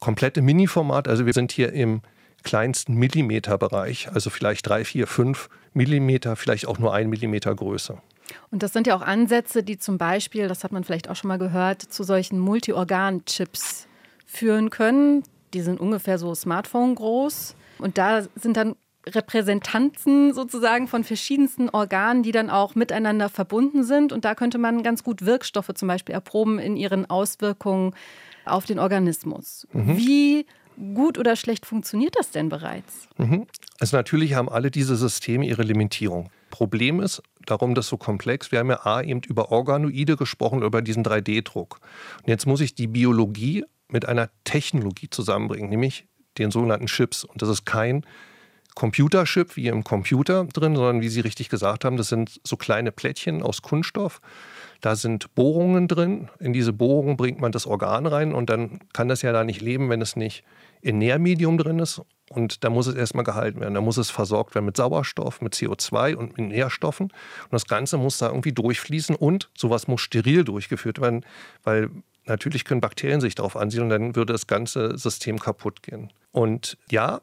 Komplette 0.00 0.42
Mini-Format. 0.42 1.08
Also 1.08 1.26
wir 1.26 1.32
sind 1.32 1.52
hier 1.52 1.72
im 1.72 2.02
kleinsten 2.42 2.94
Millimeterbereich, 2.94 4.08
also 4.12 4.30
vielleicht 4.30 4.68
drei, 4.68 4.84
vier, 4.84 5.06
fünf 5.06 5.48
Millimeter, 5.72 6.36
vielleicht 6.36 6.68
auch 6.68 6.78
nur 6.78 6.94
ein 6.94 7.08
Millimeter 7.10 7.54
Größe. 7.54 7.98
Und 8.50 8.62
das 8.62 8.72
sind 8.72 8.86
ja 8.86 8.96
auch 8.96 9.02
Ansätze, 9.02 9.62
die 9.62 9.78
zum 9.78 9.98
Beispiel, 9.98 10.48
das 10.48 10.64
hat 10.64 10.72
man 10.72 10.84
vielleicht 10.84 11.10
auch 11.10 11.16
schon 11.16 11.28
mal 11.28 11.38
gehört, 11.38 11.82
zu 11.82 12.04
solchen 12.04 12.38
Multi-Organ-Chips 12.38 13.88
führen 14.24 14.70
können. 14.70 15.24
Die 15.54 15.60
sind 15.60 15.80
ungefähr 15.80 16.18
so 16.18 16.34
Smartphone 16.34 16.94
groß. 16.94 17.56
Und 17.78 17.98
da 17.98 18.22
sind 18.34 18.56
dann 18.56 18.74
Repräsentanzen 19.08 20.34
sozusagen 20.34 20.88
von 20.88 21.04
verschiedensten 21.04 21.68
Organen, 21.68 22.22
die 22.22 22.32
dann 22.32 22.50
auch 22.50 22.74
miteinander 22.74 23.28
verbunden 23.28 23.84
sind. 23.84 24.12
Und 24.12 24.24
da 24.24 24.34
könnte 24.34 24.58
man 24.58 24.82
ganz 24.82 25.04
gut 25.04 25.24
Wirkstoffe 25.24 25.70
zum 25.74 25.88
Beispiel 25.88 26.14
erproben 26.14 26.58
in 26.58 26.76
ihren 26.76 27.08
Auswirkungen 27.08 27.94
auf 28.44 28.64
den 28.64 28.78
Organismus. 28.78 29.66
Mhm. 29.72 29.96
Wie 29.96 30.46
gut 30.94 31.18
oder 31.18 31.36
schlecht 31.36 31.66
funktioniert 31.66 32.16
das 32.16 32.30
denn 32.30 32.48
bereits? 32.48 33.08
Mhm. 33.16 33.46
Also 33.78 33.96
natürlich 33.96 34.34
haben 34.34 34.48
alle 34.48 34.70
diese 34.70 34.96
Systeme 34.96 35.46
ihre 35.46 35.62
Limitierung. 35.62 36.30
Problem 36.50 37.00
ist, 37.00 37.22
darum 37.44 37.74
das 37.74 37.88
so 37.88 37.96
komplex, 37.96 38.50
wir 38.52 38.58
haben 38.58 38.70
ja 38.70 38.84
A 38.84 39.02
eben 39.02 39.20
über 39.26 39.52
Organoide 39.52 40.16
gesprochen, 40.16 40.62
über 40.62 40.82
diesen 40.82 41.04
3D-Druck. 41.04 41.80
Und 42.22 42.28
jetzt 42.28 42.46
muss 42.46 42.60
ich 42.60 42.74
die 42.74 42.86
Biologie 42.86 43.64
mit 43.88 44.06
einer 44.06 44.30
Technologie 44.44 45.08
zusammenbringen, 45.10 45.70
nämlich 45.70 46.06
den 46.38 46.50
sogenannten 46.50 46.86
Chips. 46.86 47.24
Und 47.24 47.40
das 47.40 47.48
ist 47.48 47.64
kein 47.64 48.04
Computerchip 48.76 49.56
wie 49.56 49.68
im 49.68 49.84
Computer 49.84 50.44
drin, 50.44 50.76
sondern 50.76 51.00
wie 51.00 51.08
Sie 51.08 51.20
richtig 51.20 51.48
gesagt 51.48 51.84
haben, 51.84 51.96
das 51.96 52.08
sind 52.08 52.40
so 52.44 52.56
kleine 52.56 52.92
Plättchen 52.92 53.42
aus 53.42 53.62
Kunststoff. 53.62 54.20
Da 54.82 54.94
sind 54.94 55.34
Bohrungen 55.34 55.88
drin. 55.88 56.28
In 56.38 56.52
diese 56.52 56.74
Bohrungen 56.74 57.16
bringt 57.16 57.40
man 57.40 57.52
das 57.52 57.66
Organ 57.66 58.06
rein 58.06 58.34
und 58.34 58.50
dann 58.50 58.80
kann 58.92 59.08
das 59.08 59.22
ja 59.22 59.32
da 59.32 59.44
nicht 59.44 59.62
leben, 59.62 59.88
wenn 59.88 60.02
es 60.02 60.14
nicht 60.14 60.44
in 60.82 60.98
Nährmedium 60.98 61.56
drin 61.56 61.78
ist. 61.78 62.02
Und 62.28 62.64
da 62.64 62.70
muss 62.70 62.86
es 62.86 62.94
erstmal 62.94 63.24
gehalten 63.24 63.60
werden. 63.60 63.72
Da 63.72 63.80
muss 63.80 63.96
es 63.96 64.10
versorgt 64.10 64.54
werden 64.54 64.66
mit 64.66 64.76
Sauerstoff, 64.76 65.40
mit 65.40 65.54
CO2 65.54 66.14
und 66.14 66.36
mit 66.36 66.48
Nährstoffen. 66.48 67.06
Und 67.06 67.52
das 67.52 67.66
Ganze 67.66 67.96
muss 67.96 68.18
da 68.18 68.28
irgendwie 68.28 68.52
durchfließen 68.52 69.16
und 69.16 69.48
sowas 69.56 69.88
muss 69.88 70.02
steril 70.02 70.44
durchgeführt 70.44 71.00
werden, 71.00 71.24
weil 71.64 71.88
natürlich 72.26 72.66
können 72.66 72.82
Bakterien 72.82 73.22
sich 73.22 73.36
darauf 73.36 73.56
ansiedeln, 73.56 73.88
dann 73.88 74.16
würde 74.16 74.34
das 74.34 74.46
ganze 74.46 74.98
System 74.98 75.38
kaputt 75.38 75.82
gehen. 75.82 76.12
Und 76.32 76.76
ja, 76.90 77.22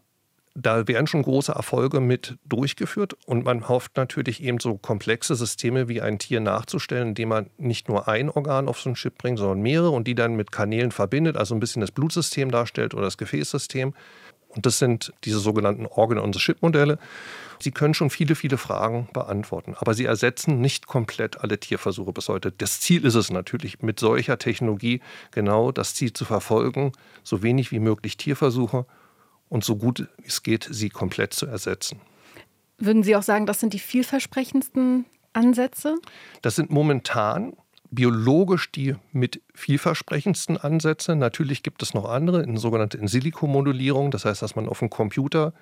da 0.55 0.87
werden 0.87 1.07
schon 1.07 1.23
große 1.23 1.51
Erfolge 1.51 1.99
mit 1.99 2.37
durchgeführt 2.45 3.15
und 3.25 3.43
man 3.43 3.67
hofft 3.67 3.97
natürlich 3.97 4.43
eben 4.43 4.59
so 4.59 4.77
komplexe 4.77 5.35
Systeme 5.35 5.87
wie 5.87 6.01
ein 6.01 6.19
Tier 6.19 6.41
nachzustellen, 6.41 7.09
indem 7.09 7.29
man 7.29 7.49
nicht 7.57 7.89
nur 7.89 8.07
ein 8.07 8.29
Organ 8.29 8.67
auf 8.67 8.79
so 8.79 8.89
einen 8.89 8.95
Chip 8.95 9.17
bringt, 9.17 9.39
sondern 9.39 9.61
mehrere 9.61 9.89
und 9.89 10.07
die 10.07 10.15
dann 10.15 10.35
mit 10.35 10.51
Kanälen 10.51 10.91
verbindet, 10.91 11.37
also 11.37 11.55
ein 11.55 11.59
bisschen 11.59 11.81
das 11.81 11.91
Blutsystem 11.91 12.51
darstellt 12.51 12.93
oder 12.93 13.03
das 13.03 13.17
Gefäßsystem. 13.17 13.93
Und 14.49 14.67
das 14.67 14.77
sind 14.77 15.11
diese 15.23 15.39
sogenannten 15.39 15.87
Organ-on-the-Chip-Modelle. 15.87 16.99
Sie 17.59 17.71
können 17.71 17.95
schon 17.95 18.11
viele, 18.11 18.35
viele 18.35 18.57
Fragen 18.57 19.09
beantworten, 19.11 19.73
aber 19.75 19.95
sie 19.95 20.05
ersetzen 20.05 20.61
nicht 20.61 20.85
komplett 20.85 21.41
alle 21.41 21.59
Tierversuche 21.59 22.13
bis 22.13 22.29
heute. 22.29 22.51
Das 22.51 22.79
Ziel 22.79 23.03
ist 23.05 23.15
es 23.15 23.31
natürlich, 23.31 23.81
mit 23.81 23.99
solcher 23.99 24.37
Technologie 24.37 25.01
genau 25.31 25.71
das 25.71 25.95
Ziel 25.95 26.13
zu 26.13 26.25
verfolgen, 26.25 26.91
so 27.23 27.41
wenig 27.41 27.71
wie 27.71 27.79
möglich 27.79 28.17
Tierversuche 28.17 28.85
und 29.53 29.63
so 29.63 29.75
gut 29.75 30.07
es 30.25 30.41
geht, 30.41 30.67
sie 30.69 30.89
komplett 30.89 31.33
zu 31.33 31.45
ersetzen. 31.45 32.01
Würden 32.79 33.03
Sie 33.03 33.15
auch 33.15 33.21
sagen, 33.21 33.45
das 33.45 33.59
sind 33.59 33.73
die 33.73 33.79
vielversprechendsten 33.79 35.05
Ansätze? 35.31 35.97
Das 36.41 36.55
sind 36.55 36.71
momentan 36.71 37.53
biologisch 37.91 38.71
die 38.71 38.95
mit 39.11 39.43
vielversprechendsten 39.53 40.57
Ansätze. 40.57 41.15
Natürlich 41.15 41.61
gibt 41.61 41.83
es 41.83 41.93
noch 41.93 42.05
andere, 42.05 42.41
in 42.41 42.57
sogenannte 42.57 42.97
In-Silico-Modulierung. 42.97 44.09
Das 44.09 44.25
heißt, 44.25 44.41
dass 44.41 44.55
man 44.55 44.67
auf 44.67 44.79
dem 44.79 44.89
Computer 44.89 45.53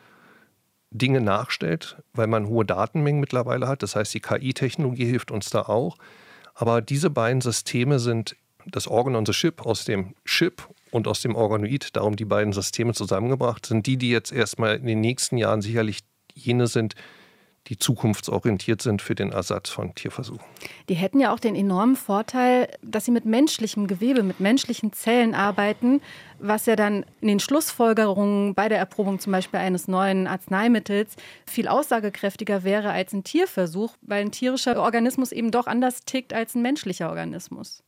Dinge 0.91 1.19
nachstellt, 1.19 1.97
weil 2.13 2.27
man 2.27 2.47
hohe 2.47 2.63
Datenmengen 2.63 3.19
mittlerweile 3.19 3.67
hat. 3.67 3.84
Das 3.84 3.97
heißt, 3.97 4.13
die 4.13 4.21
KI-Technologie 4.21 5.06
hilft 5.06 5.32
uns 5.32 5.49
da 5.49 5.63
auch. 5.63 5.97
Aber 6.56 6.82
diese 6.82 7.10
beiden 7.10 7.41
Systeme 7.41 7.99
sind 7.99 8.38
das 8.65 8.88
Organ 8.88 9.17
on 9.17 9.25
the 9.25 9.34
Chip 9.34 9.65
aus 9.65 9.84
dem 9.84 10.15
Chip 10.23 10.65
und 10.91 11.08
aus 11.08 11.21
dem 11.21 11.36
Organoid, 11.36 11.95
darum 11.95 12.15
die 12.15 12.25
beiden 12.25 12.54
Systeme 12.54 12.93
zusammengebracht, 12.93 13.65
sind 13.65 13.88
die, 13.88 13.97
die 13.97 14.12
jetzt 14.12 14.32
erstmal 14.32 14.75
in 14.75 14.86
den 14.86 15.01
nächsten 15.01 15.38
Jahren 15.38 15.62
sicherlich 15.62 15.99
jene 16.34 16.67
sind, 16.67 16.95
die 17.67 17.77
zukunftsorientiert 17.77 18.82
sind 18.82 19.01
für 19.01 19.13
den 19.13 19.32
Ersatz 19.32 19.69
von 19.69 19.93
Tierversuchen. 19.93 20.43
Die 20.89 20.95
hätten 20.95 21.19
ja 21.19 21.32
auch 21.32 21.39
den 21.39 21.56
enormen 21.56 21.95
Vorteil, 21.95 22.67
dass 22.82 23.06
sie 23.06 23.12
mit 23.12 23.25
menschlichem 23.25 23.88
Gewebe, 23.88 24.23
mit 24.23 24.39
menschlichen 24.39 24.93
Zellen 24.93 25.36
arbeiten, 25.36 26.01
was 26.39 26.65
ja 26.65 26.75
dann 26.75 27.06
in 27.21 27.27
den 27.27 27.39
Schlussfolgerungen 27.39 28.56
bei 28.56 28.67
der 28.67 28.80
Erprobung 28.80 29.19
zum 29.19 29.32
Beispiel 29.32 29.60
eines 29.60 29.88
neuen 29.88 30.25
Arzneimittels 30.25 31.15
viel 31.45 31.67
aussagekräftiger 31.67 32.63
wäre 32.63 32.91
als 32.91 33.13
ein 33.13 33.23
Tierversuch, 33.23 33.95
weil 34.01 34.21
ein 34.21 34.32
tierischer 34.32 34.82
Organismus 34.82 35.32
eben 35.32 35.51
doch 35.51 35.67
anders 35.67 36.04
tickt 36.04 36.34
als 36.34 36.56
ein 36.56 36.63
menschlicher 36.63 37.10
Organismus. 37.10 37.84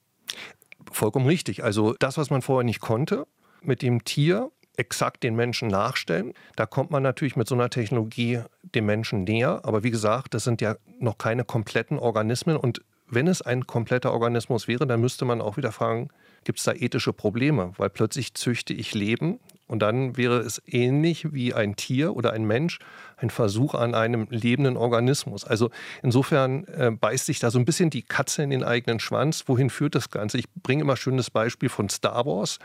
Vollkommen 0.93 1.25
richtig. 1.25 1.63
Also 1.63 1.95
das, 1.99 2.17
was 2.17 2.29
man 2.29 2.41
vorher 2.41 2.63
nicht 2.63 2.79
konnte, 2.79 3.27
mit 3.61 3.81
dem 3.81 4.03
Tier 4.03 4.51
exakt 4.77 5.23
den 5.23 5.35
Menschen 5.35 5.67
nachstellen. 5.67 6.33
Da 6.55 6.65
kommt 6.65 6.91
man 6.91 7.03
natürlich 7.03 7.35
mit 7.35 7.47
so 7.47 7.55
einer 7.55 7.69
Technologie 7.69 8.41
dem 8.75 8.85
Menschen 8.85 9.23
näher. 9.23 9.61
Aber 9.63 9.83
wie 9.83 9.91
gesagt, 9.91 10.33
das 10.33 10.43
sind 10.43 10.61
ja 10.61 10.77
noch 10.99 11.17
keine 11.17 11.43
kompletten 11.43 11.99
Organismen. 11.99 12.57
Und 12.57 12.81
wenn 13.07 13.27
es 13.27 13.41
ein 13.41 13.67
kompletter 13.67 14.13
Organismus 14.13 14.67
wäre, 14.67 14.87
dann 14.87 15.01
müsste 15.01 15.25
man 15.25 15.41
auch 15.41 15.57
wieder 15.57 15.71
fragen, 15.71 16.09
gibt 16.43 16.59
es 16.59 16.65
da 16.65 16.73
ethische 16.73 17.13
Probleme? 17.13 17.73
Weil 17.77 17.89
plötzlich 17.89 18.33
züchte 18.33 18.73
ich 18.73 18.93
Leben 18.93 19.39
und 19.73 19.79
dann 19.79 20.17
wäre 20.17 20.37
es 20.37 20.61
ähnlich 20.67 21.33
wie 21.33 21.55
ein 21.55 21.75
Tier 21.75 22.15
oder 22.15 22.31
ein 22.31 22.45
Mensch, 22.45 22.77
ein 23.17 23.31
Versuch 23.31 23.73
an 23.73 23.95
einem 23.95 24.27
lebenden 24.29 24.77
Organismus. 24.77 25.45
Also 25.45 25.71
insofern 26.03 26.65
äh, 26.65 26.91
beißt 26.91 27.25
sich 27.25 27.39
da 27.39 27.49
so 27.49 27.57
ein 27.57 27.65
bisschen 27.65 27.89
die 27.89 28.03
Katze 28.03 28.43
in 28.43 28.51
den 28.51 28.63
eigenen 28.63 28.99
Schwanz. 28.99 29.45
Wohin 29.47 29.71
führt 29.71 29.95
das 29.95 30.11
Ganze? 30.11 30.37
Ich 30.37 30.45
bringe 30.61 30.83
immer 30.83 30.93
ein 30.93 30.97
schönes 30.97 31.31
Beispiel 31.31 31.69
von 31.69 31.89
Star 31.89 32.23
Wars. 32.27 32.59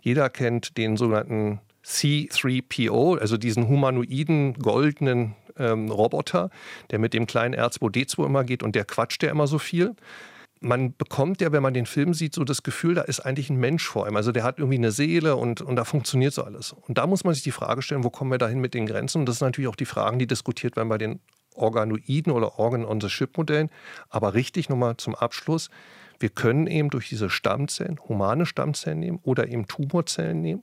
Jeder 0.00 0.28
kennt 0.30 0.76
den 0.76 0.96
sogenannten 0.96 1.60
C3PO, 1.84 3.18
also 3.18 3.36
diesen 3.36 3.68
humanoiden 3.68 4.54
goldenen 4.54 5.36
ähm, 5.58 5.92
Roboter, 5.92 6.50
der 6.90 6.98
mit 6.98 7.14
dem 7.14 7.28
kleinen 7.28 7.54
R2D2 7.54 8.26
immer 8.26 8.42
geht 8.42 8.64
und 8.64 8.74
der 8.74 8.84
quatscht 8.84 9.22
ja 9.22 9.30
immer 9.30 9.46
so 9.46 9.60
viel 9.60 9.94
man 10.60 10.96
bekommt 10.96 11.40
ja, 11.40 11.52
wenn 11.52 11.62
man 11.62 11.74
den 11.74 11.86
Film 11.86 12.14
sieht, 12.14 12.34
so 12.34 12.44
das 12.44 12.62
Gefühl, 12.62 12.94
da 12.94 13.02
ist 13.02 13.20
eigentlich 13.20 13.50
ein 13.50 13.56
Mensch 13.56 13.86
vor 13.86 14.08
ihm. 14.08 14.16
Also 14.16 14.32
der 14.32 14.44
hat 14.44 14.58
irgendwie 14.58 14.78
eine 14.78 14.92
Seele 14.92 15.36
und, 15.36 15.60
und 15.60 15.76
da 15.76 15.84
funktioniert 15.84 16.32
so 16.32 16.42
alles. 16.42 16.72
Und 16.72 16.98
da 16.98 17.06
muss 17.06 17.24
man 17.24 17.34
sich 17.34 17.42
die 17.42 17.52
Frage 17.52 17.82
stellen, 17.82 18.04
wo 18.04 18.10
kommen 18.10 18.30
wir 18.30 18.38
dahin 18.38 18.60
mit 18.60 18.74
den 18.74 18.86
Grenzen? 18.86 19.20
Und 19.20 19.26
das 19.26 19.38
sind 19.38 19.48
natürlich 19.48 19.68
auch 19.68 19.76
die 19.76 19.84
Fragen, 19.84 20.18
die 20.18 20.26
diskutiert 20.26 20.76
werden 20.76 20.88
bei 20.88 20.98
den 20.98 21.20
Organoiden 21.54 22.32
oder 22.32 22.58
Organ-on-the-Chip-Modellen. 22.58 23.70
Aber 24.08 24.34
richtig 24.34 24.68
nochmal 24.68 24.96
zum 24.96 25.14
Abschluss, 25.14 25.70
wir 26.20 26.30
können 26.30 26.66
eben 26.66 26.90
durch 26.90 27.08
diese 27.08 27.30
Stammzellen, 27.30 27.98
humane 28.08 28.46
Stammzellen 28.46 28.98
nehmen 28.98 29.20
oder 29.22 29.48
eben 29.48 29.66
Tumorzellen 29.66 30.40
nehmen. 30.40 30.62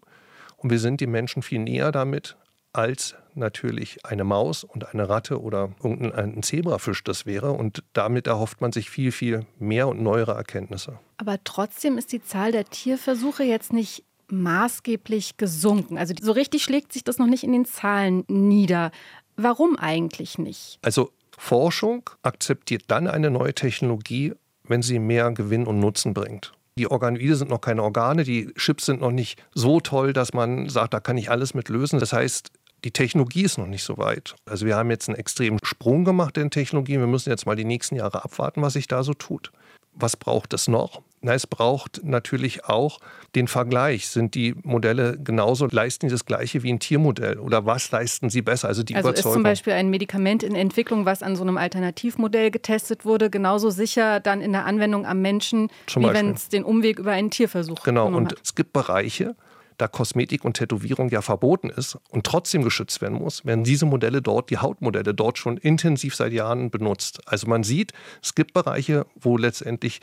Und 0.58 0.70
wir 0.70 0.80
sind 0.80 1.02
den 1.02 1.12
Menschen 1.12 1.42
viel 1.42 1.60
näher 1.60 1.92
damit, 1.92 2.38
als 2.78 3.16
natürlich 3.36 4.06
eine 4.06 4.24
Maus 4.24 4.64
und 4.64 4.88
eine 4.94 5.10
Ratte 5.10 5.42
oder 5.42 5.72
irgendein 5.84 6.42
Zebrafisch 6.44 7.04
das 7.04 7.26
wäre. 7.26 7.52
Und 7.52 7.84
damit 7.94 8.28
erhofft 8.28 8.62
man 8.62 8.72
sich 8.72 8.90
viel, 8.90 9.12
viel 9.12 9.46
mehr 9.60 9.88
und 9.88 10.02
neuere 10.02 10.34
Erkenntnisse. 10.34 11.00
Aber 11.18 11.38
trotzdem 11.44 11.98
ist 11.98 12.12
die 12.12 12.24
Zahl 12.24 12.52
der 12.52 12.66
Tierversuche 12.66 13.44
jetzt 13.44 13.74
nicht 13.74 14.04
maßgeblich 14.30 15.38
gesunken. 15.38 15.98
Also 15.98 16.14
so 16.20 16.32
richtig 16.32 16.64
schlägt 16.64 16.94
sich 16.94 17.04
das 17.04 17.18
noch 17.18 17.28
nicht 17.28 17.44
in 17.44 17.52
den 17.52 17.66
Zahlen 17.66 18.24
nieder. 18.28 18.92
Warum 19.36 19.78
eigentlich 19.78 20.38
nicht? 20.38 20.80
Also 20.82 21.12
Forschung 21.38 22.10
akzeptiert 22.24 22.84
dann 22.88 23.08
eine 23.08 23.30
neue 23.30 23.54
Technologie, 23.54 24.34
wenn 24.64 24.82
sie 24.82 25.00
mehr 25.00 25.32
Gewinn 25.32 25.68
und 25.68 25.80
Nutzen 25.80 26.14
bringt. 26.14 26.54
Die 26.78 26.90
Organoide 26.90 27.36
sind 27.36 27.50
noch 27.50 27.62
keine 27.62 27.84
Organe, 27.84 28.24
die 28.24 28.54
Chips 28.56 28.86
sind 28.86 29.02
noch 29.02 29.12
nicht 29.12 29.42
so 29.54 29.80
toll, 29.80 30.12
dass 30.12 30.34
man 30.34 30.68
sagt, 30.68 30.94
da 30.94 31.00
kann 31.00 31.18
ich 31.18 31.30
alles 31.30 31.54
mit 31.54 31.70
lösen. 31.70 32.00
Das 32.00 32.12
heißt, 32.12 32.52
die 32.86 32.92
Technologie 32.92 33.42
ist 33.42 33.58
noch 33.58 33.66
nicht 33.66 33.84
so 33.84 33.98
weit. 33.98 34.36
Also 34.46 34.68
wir 34.68 34.76
haben 34.76 34.92
jetzt 34.92 35.10
einen 35.10 35.18
extremen 35.18 35.58
Sprung 35.64 36.06
gemacht 36.06 36.38
in 36.38 36.52
Technologie. 36.52 37.00
Wir 37.00 37.08
müssen 37.08 37.32
jetzt 37.32 37.48
mal 37.48 37.56
die 37.56 37.66
nächsten 37.66 37.96
Jahre 37.96 38.24
abwarten, 38.24 38.62
was 38.62 38.74
sich 38.74 38.88
da 38.88 39.04
so 39.04 39.16
tut. 39.16 39.52
Was 39.96 40.16
braucht 40.16 40.54
es 40.54 40.68
noch? 40.68 41.02
Na, 41.22 41.34
es 41.34 41.48
braucht 41.48 42.02
natürlich 42.04 42.66
auch 42.66 43.00
den 43.34 43.48
Vergleich. 43.48 44.08
Sind 44.08 44.36
die 44.36 44.54
Modelle 44.62 45.18
genauso, 45.18 45.66
leisten 45.66 46.06
die 46.06 46.12
das 46.12 46.26
Gleiche 46.26 46.62
wie 46.62 46.72
ein 46.72 46.80
Tiermodell? 46.80 47.40
Oder 47.40 47.66
was 47.66 47.90
leisten 47.90 48.30
sie 48.30 48.44
besser? 48.44 48.68
Also 48.68 48.84
die 48.84 48.96
also 48.96 49.10
Überzeugung. 49.10 49.32
ist 49.32 49.34
zum 49.34 49.44
Beispiel 49.44 49.74
ein 49.74 49.90
Medikament 49.90 50.44
in 50.44 50.54
Entwicklung, 50.54 51.06
was 51.06 51.24
an 51.24 51.36
so 51.36 51.42
einem 51.42 51.58
Alternativmodell 51.58 52.52
getestet 52.52 53.04
wurde, 53.04 53.32
genauso 53.32 53.72
sicher 53.72 54.20
dann 54.20 54.42
in 54.42 54.52
der 54.52 54.66
Anwendung 54.66 55.08
am 55.08 55.24
Menschen, 55.24 55.72
zum 55.88 56.04
wie 56.04 56.14
wenn 56.14 56.34
es 56.34 56.50
den 56.50 56.64
Umweg 56.64 57.00
über 57.00 57.14
einen 57.14 57.32
Tierversuch 57.32 57.82
Genau, 57.82 58.06
und 58.08 58.34
hat. 58.34 58.42
es 58.44 58.54
gibt 58.54 58.74
Bereiche, 58.74 59.36
da 59.78 59.88
Kosmetik 59.88 60.46
und 60.46 60.58
Tätowierung 60.58 61.10
ja 61.10 61.22
verboten 61.22 61.70
ist 61.70 61.98
und 62.10 62.26
trotzdem 62.26 62.64
geschützt 62.64 63.02
werden 63.02 63.18
muss, 63.18 63.46
werden 63.46 63.64
diese 63.64 63.86
Modelle 63.86 64.22
dort, 64.22 64.50
die 64.50 64.58
Hautmodelle 64.58 65.14
dort 65.14 65.38
schon 65.38 65.58
intensiv 65.58 66.16
seit 66.16 66.34
Jahren 66.34 66.70
benutzt. 66.72 67.22
Also 67.26 67.48
man 67.48 67.64
sieht, 67.64 67.94
es 68.22 68.36
gibt 68.36 68.54
Bereiche, 68.54 69.06
wo 69.16 69.38
letztendlich 69.38 70.02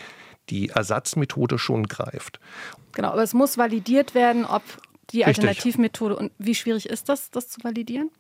die 0.51 0.71
Ersatzmethode 0.71 1.59
schon 1.59 1.87
greift. 1.87 2.41
Genau, 2.93 3.11
aber 3.13 3.23
es 3.23 3.35
muss 3.35 3.57
validiert 3.57 4.15
werden, 4.15 4.45
ob 4.45 4.63
die 5.11 5.25
Alternativmethode 5.25 6.17
und 6.17 6.33
wie 6.39 6.55
schwierig 6.55 6.89
ist 6.89 7.09
das, 7.09 7.31
das 7.31 7.49
zu 7.49 7.63
validieren? 7.63 8.11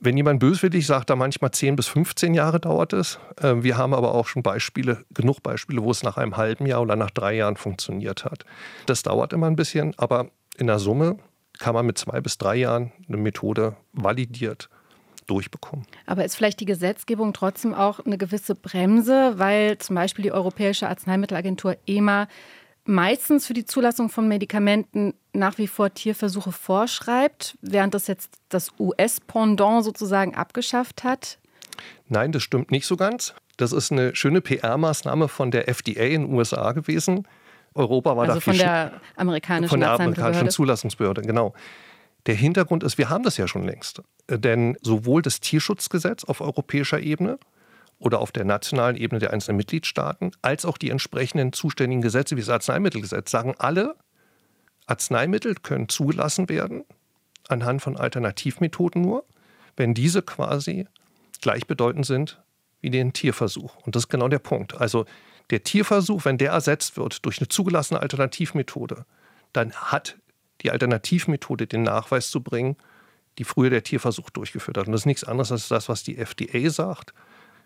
Wenn 0.00 0.16
jemand 0.16 0.40
böswillig 0.40 0.86
sagt, 0.86 1.08
da 1.08 1.16
manchmal 1.16 1.50
10 1.50 1.76
bis 1.76 1.88
15 1.88 2.34
Jahre 2.34 2.60
dauert 2.60 2.92
es. 2.92 3.18
Ähm, 3.40 3.62
wir 3.62 3.78
haben 3.78 3.94
aber 3.94 4.14
auch 4.14 4.28
schon 4.28 4.42
Beispiele, 4.42 5.04
genug 5.14 5.42
Beispiele, 5.42 5.82
wo 5.82 5.90
es 5.90 6.02
nach 6.02 6.18
einem 6.18 6.36
halben 6.36 6.66
Jahr 6.66 6.82
oder 6.82 6.94
nach 6.94 7.10
drei 7.10 7.34
Jahren 7.34 7.56
funktioniert 7.56 8.24
hat. 8.24 8.44
Das 8.86 9.02
dauert 9.02 9.32
immer 9.32 9.46
ein 9.46 9.56
bisschen, 9.56 9.94
aber 9.98 10.30
in 10.58 10.66
der 10.66 10.78
Summe 10.78 11.18
kann 11.58 11.74
man 11.74 11.86
mit 11.86 11.98
zwei 11.98 12.20
bis 12.20 12.38
drei 12.38 12.56
Jahren 12.56 12.92
eine 13.08 13.16
Methode 13.16 13.76
validiert 13.92 14.68
durchbekommen. 15.26 15.86
Aber 16.06 16.24
ist 16.24 16.34
vielleicht 16.34 16.60
die 16.60 16.66
Gesetzgebung 16.66 17.32
trotzdem 17.32 17.74
auch 17.74 18.00
eine 18.00 18.18
gewisse 18.18 18.54
Bremse, 18.54 19.34
weil 19.38 19.78
zum 19.78 19.96
Beispiel 19.96 20.24
die 20.24 20.32
Europäische 20.32 20.88
Arzneimittelagentur 20.88 21.76
EMA 21.86 22.28
meistens 22.84 23.46
für 23.46 23.54
die 23.54 23.64
Zulassung 23.64 24.08
von 24.08 24.26
Medikamenten 24.26 25.14
nach 25.32 25.58
wie 25.58 25.68
vor 25.68 25.94
Tierversuche 25.94 26.52
vorschreibt, 26.52 27.56
während 27.62 27.94
das 27.94 28.06
jetzt 28.06 28.34
das 28.48 28.72
US-Pendant 28.78 29.84
sozusagen 29.84 30.34
abgeschafft 30.34 31.04
hat? 31.04 31.38
Nein, 32.08 32.32
das 32.32 32.42
stimmt 32.42 32.70
nicht 32.70 32.86
so 32.86 32.96
ganz. 32.96 33.34
Das 33.56 33.72
ist 33.72 33.92
eine 33.92 34.14
schöne 34.16 34.40
PR-Maßnahme 34.40 35.28
von 35.28 35.50
der 35.50 35.68
FDA 35.68 36.04
in 36.04 36.22
den 36.22 36.34
USA 36.34 36.72
gewesen. 36.72 37.26
Europa 37.74 38.16
war 38.16 38.24
also 38.24 38.34
da 38.34 38.40
von 38.40 38.56
der 38.56 38.92
amerikanischen, 39.16 39.70
von 39.70 39.80
der 39.80 39.92
amerikanischen 39.92 40.50
Zulassungsbehörde, 40.50 41.22
genau. 41.22 41.54
Der 42.26 42.34
Hintergrund 42.34 42.84
ist, 42.84 42.98
wir 42.98 43.10
haben 43.10 43.24
das 43.24 43.36
ja 43.36 43.48
schon 43.48 43.64
längst. 43.64 44.02
Denn 44.28 44.76
sowohl 44.80 45.22
das 45.22 45.40
Tierschutzgesetz 45.40 46.24
auf 46.24 46.40
europäischer 46.40 47.00
Ebene 47.00 47.38
oder 47.98 48.20
auf 48.20 48.30
der 48.32 48.44
nationalen 48.44 48.96
Ebene 48.96 49.18
der 49.18 49.32
einzelnen 49.32 49.56
Mitgliedstaaten, 49.56 50.32
als 50.40 50.64
auch 50.64 50.78
die 50.78 50.90
entsprechenden 50.90 51.52
zuständigen 51.52 52.02
Gesetze 52.02 52.36
wie 52.36 52.40
das 52.40 52.48
Arzneimittelgesetz 52.48 53.30
sagen 53.30 53.54
alle, 53.58 53.96
Arzneimittel 54.86 55.54
können 55.54 55.88
zugelassen 55.88 56.48
werden 56.48 56.84
anhand 57.48 57.82
von 57.82 57.96
Alternativmethoden 57.96 59.02
nur, 59.02 59.24
wenn 59.76 59.94
diese 59.94 60.22
quasi 60.22 60.86
gleichbedeutend 61.40 62.06
sind 62.06 62.42
wie 62.80 62.90
den 62.90 63.12
Tierversuch. 63.12 63.76
Und 63.84 63.96
das 63.96 64.04
ist 64.04 64.08
genau 64.08 64.28
der 64.28 64.38
Punkt. 64.38 64.80
Also 64.80 65.06
der 65.52 65.62
Tierversuch, 65.62 66.24
wenn 66.24 66.38
der 66.38 66.52
ersetzt 66.52 66.96
wird 66.96 67.24
durch 67.26 67.38
eine 67.38 67.46
zugelassene 67.46 68.00
Alternativmethode, 68.00 69.04
dann 69.52 69.72
hat 69.72 70.16
die 70.62 70.70
Alternativmethode 70.70 71.66
den 71.66 71.82
Nachweis 71.82 72.30
zu 72.30 72.42
bringen, 72.42 72.76
die 73.38 73.44
früher 73.44 73.68
der 73.68 73.82
Tierversuch 73.82 74.30
durchgeführt 74.30 74.78
hat. 74.78 74.86
Und 74.86 74.92
das 74.92 75.02
ist 75.02 75.06
nichts 75.06 75.24
anderes 75.24 75.52
als 75.52 75.68
das, 75.68 75.90
was 75.90 76.02
die 76.04 76.16
FDA 76.16 76.70
sagt. 76.70 77.12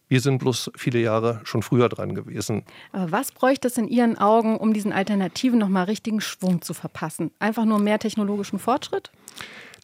Wir 0.09 0.21
sind 0.21 0.39
bloß 0.39 0.73
viele 0.77 1.01
Jahre 1.01 1.41
schon 1.45 1.63
früher 1.63 1.89
dran 1.89 2.15
gewesen. 2.15 2.65
Aber 2.93 3.13
was 3.13 3.31
bräuchte 3.31 3.69
es 3.69 3.79
in 3.79 3.89
Ihren 3.89 4.19
Augen, 4.19 4.57
um 4.57 4.73
diesen 4.73 4.93
Alternativen 4.93 5.59
nochmal 5.59 5.85
richtigen 5.85 6.21
Schwung 6.21 6.63
zu 6.63 6.75
verpassen? 6.75 7.31
Einfach 7.39 7.65
nur 7.65 7.79
mehr 7.79 7.99
technologischen 8.01 8.59
Fortschritt? 8.59 9.13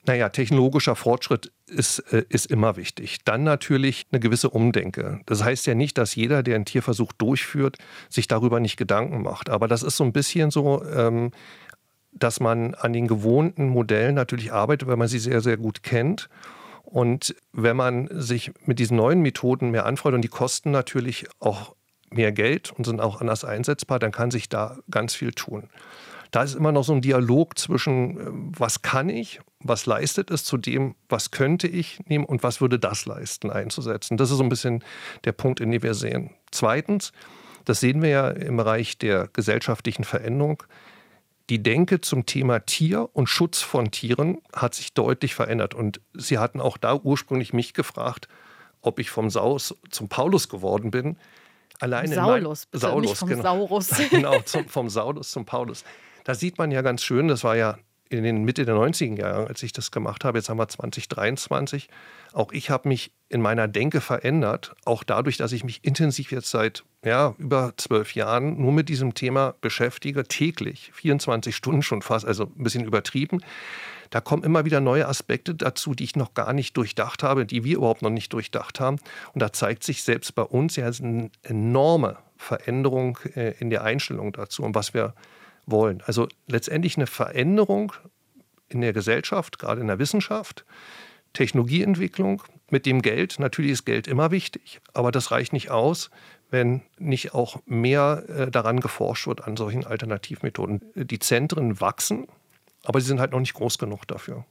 Naja, 0.07 0.29
technologischer 0.29 0.97
Fortschritt 0.97 1.53
ist, 1.73 2.01
äh, 2.13 2.25
ist 2.29 2.47
immer 2.47 2.77
wichtig. 2.77 3.19
Dann 3.25 3.43
natürlich 3.43 4.07
eine 4.13 4.21
gewisse 4.21 4.51
Umdenke. 4.51 5.21
Das 5.27 5.43
heißt 5.43 5.67
ja 5.67 5.75
nicht, 5.75 5.99
dass 5.99 6.15
jeder, 6.15 6.43
der 6.43 6.57
einen 6.57 6.65
Tierversuch 6.65 7.13
durchführt, 7.13 7.79
sich 8.09 8.29
darüber 8.29 8.61
nicht 8.61 8.77
Gedanken 8.77 9.23
macht. 9.23 9.51
Aber 9.51 9.69
das 9.69 9.83
ist 9.83 9.97
so 9.97 10.05
ein 10.05 10.13
bisschen 10.13 10.51
so, 10.51 10.85
ähm, 10.85 11.31
dass 12.13 12.41
man 12.41 12.75
an 12.75 12.93
den 12.93 13.09
gewohnten 13.09 13.69
Modellen 13.69 14.15
natürlich 14.15 14.53
arbeitet, 14.53 14.87
weil 14.89 14.97
man 14.97 15.09
sie 15.09 15.19
sehr, 15.19 15.41
sehr 15.41 15.57
gut 15.57 15.83
kennt. 15.83 16.29
Und 16.85 17.35
wenn 17.53 17.77
man 17.77 18.09
sich 18.13 18.53
mit 18.67 18.79
diesen 18.79 18.99
neuen 18.99 19.23
Methoden 19.23 19.71
mehr 19.71 19.87
anfreut 19.87 20.15
und 20.15 20.23
die 20.23 20.29
kosten 20.29 20.71
natürlich 20.71 21.27
auch 21.41 21.75
mehr 22.11 22.33
Geld 22.33 22.71
und 22.71 22.85
sind 22.85 23.01
auch 23.01 23.21
anders 23.21 23.45
einsetzbar, 23.45 23.99
dann 23.99 24.13
kann 24.13 24.31
sich 24.31 24.51
da 24.51 24.77
ganz 24.91 25.15
viel 25.15 25.33
tun. 25.33 25.71
Da 26.31 26.43
ist 26.43 26.55
immer 26.55 26.73
noch 26.73 26.85
so 26.85 26.93
ein 26.93 27.03
Dialog 27.03 27.59
zwischen, 27.59 28.19
äh, 28.19 28.25
was 28.59 28.83
kann 28.83 29.09
ich, 29.09 29.41
was 29.65 29.87
leistet 29.87 30.31
es, 30.31 30.45
zu 30.45 30.57
dem, 30.57 30.95
was 31.09 31.31
könnte 31.31 31.69
ich 31.69 32.01
nehmen 32.07 32.25
und 32.25 32.43
was 32.43 32.61
würde 32.61 32.79
das 32.79 33.07
leisten, 33.07 33.51
einzusetzen. 33.51 34.17
Das 34.17 34.31
ist 34.31 34.39
so 34.39 34.43
ein 34.43 34.49
bisschen 34.49 34.85
der 35.25 35.33
Punkt, 35.33 35.61
in 35.61 35.71
dem 35.71 35.83
wir 35.83 35.95
sehen. 35.95 36.31
Zweitens, 36.51 37.13
das 37.65 37.81
sehen 37.81 38.03
wir 38.03 38.09
ja 38.09 38.29
im 38.31 38.57
Bereich 38.57 38.99
der 38.99 39.29
gesellschaftlichen 39.33 40.05
Veränderung, 40.05 40.63
die 41.51 41.63
Denke 41.63 42.01
zum 42.01 42.25
Thema 42.25 42.61
Tier 42.61 43.09
und 43.13 43.29
Schutz 43.29 43.61
von 43.61 43.91
Tieren 43.91 44.41
hat 44.55 44.75
sich 44.75 44.95
deutlich 44.95 45.35
verändert. 45.35 45.75
Und 45.75 46.01
Sie 46.15 46.39
hatten 46.39 46.61
auch 46.61 46.77
da 46.77 46.95
ursprünglich 46.95 47.53
mich 47.53 47.75
gefragt, 47.75 48.29
ob 48.81 48.99
ich 48.99 49.11
vom 49.11 49.29
Saus 49.29 49.75
zum 49.91 50.09
Paulus 50.09 50.49
geworden 50.49 50.91
bin. 50.91 51.17
Allein 51.81 52.13
Saulus, 52.13 52.67
bitte, 52.67 52.87
Saulus, 52.87 53.19
vom 53.19 53.29
genau. 53.29 53.43
Saurus. 53.43 53.91
genau, 54.11 54.41
zum, 54.43 54.69
vom 54.69 54.89
Saulus 54.89 55.31
zum 55.31 55.45
Paulus. 55.45 55.85
Da 56.25 56.35
sieht 56.35 56.59
man 56.59 56.71
ja 56.71 56.81
ganz 56.81 57.03
schön, 57.03 57.27
das 57.29 57.43
war 57.43 57.57
ja 57.57 57.77
in 58.13 58.25
den 58.25 58.45
Mitte 58.45 58.65
der 58.65 58.75
90er 58.75 59.19
Jahre, 59.19 59.47
als 59.47 59.63
ich 59.63 59.73
das 59.73 59.91
gemacht 59.91 60.25
habe, 60.25 60.39
jetzt 60.39 60.49
haben 60.49 60.59
wir 60.59 60.69
2023, 60.69 61.89
auch 62.33 62.53
ich 62.53 62.71
habe 62.71 62.89
mich 62.89 63.13
in 63.29 63.41
meiner 63.41 63.69
Denke 63.69 64.01
verändert, 64.01 64.75
auch 64.85 65.05
dadurch, 65.05 65.37
dass 65.37 65.53
ich 65.53 65.65
mich 65.65 65.85
intensiv 65.85 66.33
jetzt 66.33 66.51
seit 66.51 66.85
ja, 67.05 67.35
über 67.39 67.73
zwölf 67.77 68.15
Jahren 68.15 68.61
nur 68.61 68.73
mit 68.73 68.89
diesem 68.89 69.15
Thema 69.15 69.55
beschäftige, 69.61 70.25
täglich, 70.25 70.91
24 70.95 71.57
Stunden 71.57 71.83
schon 71.83 72.03
fast, 72.03 72.27
also 72.27 72.45
ein 72.45 72.63
bisschen 72.63 72.85
übertrieben. 72.85 73.41
Da 74.11 74.21
kommen 74.21 74.45
immer 74.45 74.67
wieder 74.67 74.81
neue 74.81 75.09
Aspekte 75.09 75.55
dazu, 75.55 75.95
die 75.95 76.05
ich 76.05 76.17
noch 76.17 76.35
gar 76.35 76.53
nicht 76.53 76.77
durchdacht 76.77 77.23
habe, 77.23 77.47
die 77.47 77.65
wir 77.65 77.79
überhaupt 77.79 78.03
noch 78.03 78.11
nicht 78.11 78.33
durchdacht 78.35 78.79
haben. 78.79 78.99
Und 79.33 79.41
da 79.41 79.55
zeigt 79.55 79.85
sich 79.85 80.03
selbst 80.03 80.35
bei 80.35 80.43
uns 80.43 80.77
ja 80.77 80.87
eine 80.87 81.31
enorme 81.43 82.19
Veränderung 82.37 83.19
äh, 83.35 83.55
in 83.59 83.71
der 83.71 83.85
Einstellung 83.85 84.33
dazu 84.33 84.65
und 84.65 84.75
was 84.75 84.93
wir 84.93 85.15
wollen. 85.67 86.03
Also 86.07 86.29
letztendlich 86.47 86.97
eine 86.97 87.07
Veränderung 87.07 87.93
in 88.69 88.81
der 88.81 88.93
Gesellschaft, 88.93 89.59
gerade 89.59 89.81
in 89.81 89.87
der 89.87 89.99
Wissenschaft, 89.99 90.65
Technologieentwicklung 91.33 92.43
mit 92.71 92.87
dem 92.87 93.03
Geld. 93.03 93.39
Natürlich 93.39 93.73
ist 93.73 93.85
Geld 93.85 94.07
immer 94.07 94.31
wichtig, 94.31 94.81
aber 94.93 95.13
das 95.13 95.31
reicht 95.31 95.53
nicht 95.53 95.71
aus, 95.71 96.11
wenn 96.51 96.83
nicht 96.99 97.35
auch 97.35 97.61
mehr 97.67 98.25
äh, 98.29 98.51
daran 98.51 98.81
geforscht 98.81 99.27
wird 99.27 99.45
an 99.45 99.57
solchen 99.57 99.87
Alternativmethoden. 99.87 100.81
Die 100.95 101.19
Zentren 101.19 101.81
wachsen, 101.81 102.27
aber 102.85 103.01
sie 103.01 103.07
sind 103.07 103.21
halt 103.21 103.33
noch 103.33 103.41
nicht 103.41 103.55
groß 103.55 103.79
genug 103.79 104.07
dafür. 104.07 104.45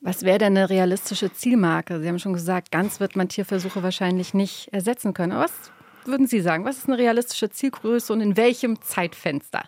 Was 0.00 0.22
wäre 0.22 0.38
denn 0.38 0.56
eine 0.56 0.70
realistische 0.70 1.32
Zielmarke? 1.32 2.00
Sie 2.00 2.08
haben 2.08 2.20
schon 2.20 2.32
gesagt, 2.32 2.70
ganz 2.70 3.00
wird 3.00 3.16
man 3.16 3.28
Tierversuche 3.28 3.82
wahrscheinlich 3.82 4.32
nicht 4.32 4.72
ersetzen 4.72 5.12
können. 5.12 5.32
Aber 5.32 5.44
was 5.44 5.72
würden 6.04 6.26
Sie 6.26 6.40
sagen? 6.40 6.64
Was 6.64 6.78
ist 6.78 6.88
eine 6.88 6.98
realistische 6.98 7.50
Zielgröße 7.50 8.12
und 8.12 8.20
in 8.20 8.36
welchem 8.36 8.80
Zeitfenster? 8.80 9.64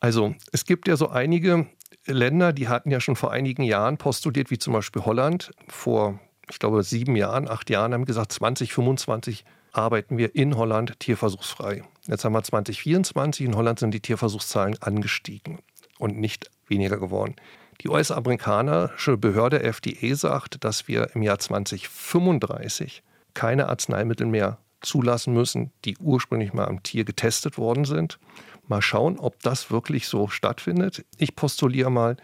Also 0.00 0.34
es 0.52 0.64
gibt 0.64 0.88
ja 0.88 0.96
so 0.96 1.08
einige 1.08 1.66
Länder, 2.06 2.52
die 2.52 2.68
hatten 2.68 2.90
ja 2.90 3.00
schon 3.00 3.16
vor 3.16 3.32
einigen 3.32 3.62
Jahren 3.62 3.96
postuliert, 3.98 4.50
wie 4.50 4.58
zum 4.58 4.72
Beispiel 4.72 5.04
Holland. 5.04 5.50
Vor, 5.68 6.20
ich 6.50 6.58
glaube, 6.58 6.82
sieben 6.82 7.16
Jahren, 7.16 7.48
acht 7.48 7.70
Jahren 7.70 7.94
haben 7.94 8.04
gesagt, 8.04 8.32
2025 8.32 9.44
arbeiten 9.72 10.16
wir 10.16 10.34
in 10.34 10.56
Holland 10.56 10.98
tierversuchsfrei. 11.00 11.82
Jetzt 12.06 12.24
haben 12.24 12.32
wir 12.32 12.42
2024, 12.42 13.46
in 13.46 13.56
Holland 13.56 13.78
sind 13.78 13.92
die 13.92 14.00
Tierversuchszahlen 14.00 14.80
angestiegen 14.80 15.58
und 15.98 16.18
nicht 16.18 16.50
weniger 16.66 16.98
geworden. 16.98 17.36
Die 17.82 17.88
US-amerikanische 17.88 19.16
Behörde 19.18 19.62
FDA 19.62 20.14
sagt, 20.14 20.64
dass 20.64 20.88
wir 20.88 21.14
im 21.14 21.22
Jahr 21.22 21.38
2035 21.38 23.02
keine 23.34 23.68
Arzneimittel 23.68 24.26
mehr 24.26 24.58
zulassen 24.80 25.34
müssen, 25.34 25.72
die 25.84 25.96
ursprünglich 25.98 26.52
mal 26.52 26.66
am 26.66 26.82
Tier 26.82 27.04
getestet 27.04 27.58
worden 27.58 27.84
sind. 27.84 28.18
Mal 28.66 28.82
schauen, 28.82 29.18
ob 29.18 29.40
das 29.42 29.70
wirklich 29.70 30.08
so 30.08 30.28
stattfindet. 30.28 31.04
Ich 31.18 31.36
postuliere 31.36 31.90
mal, 31.90 32.16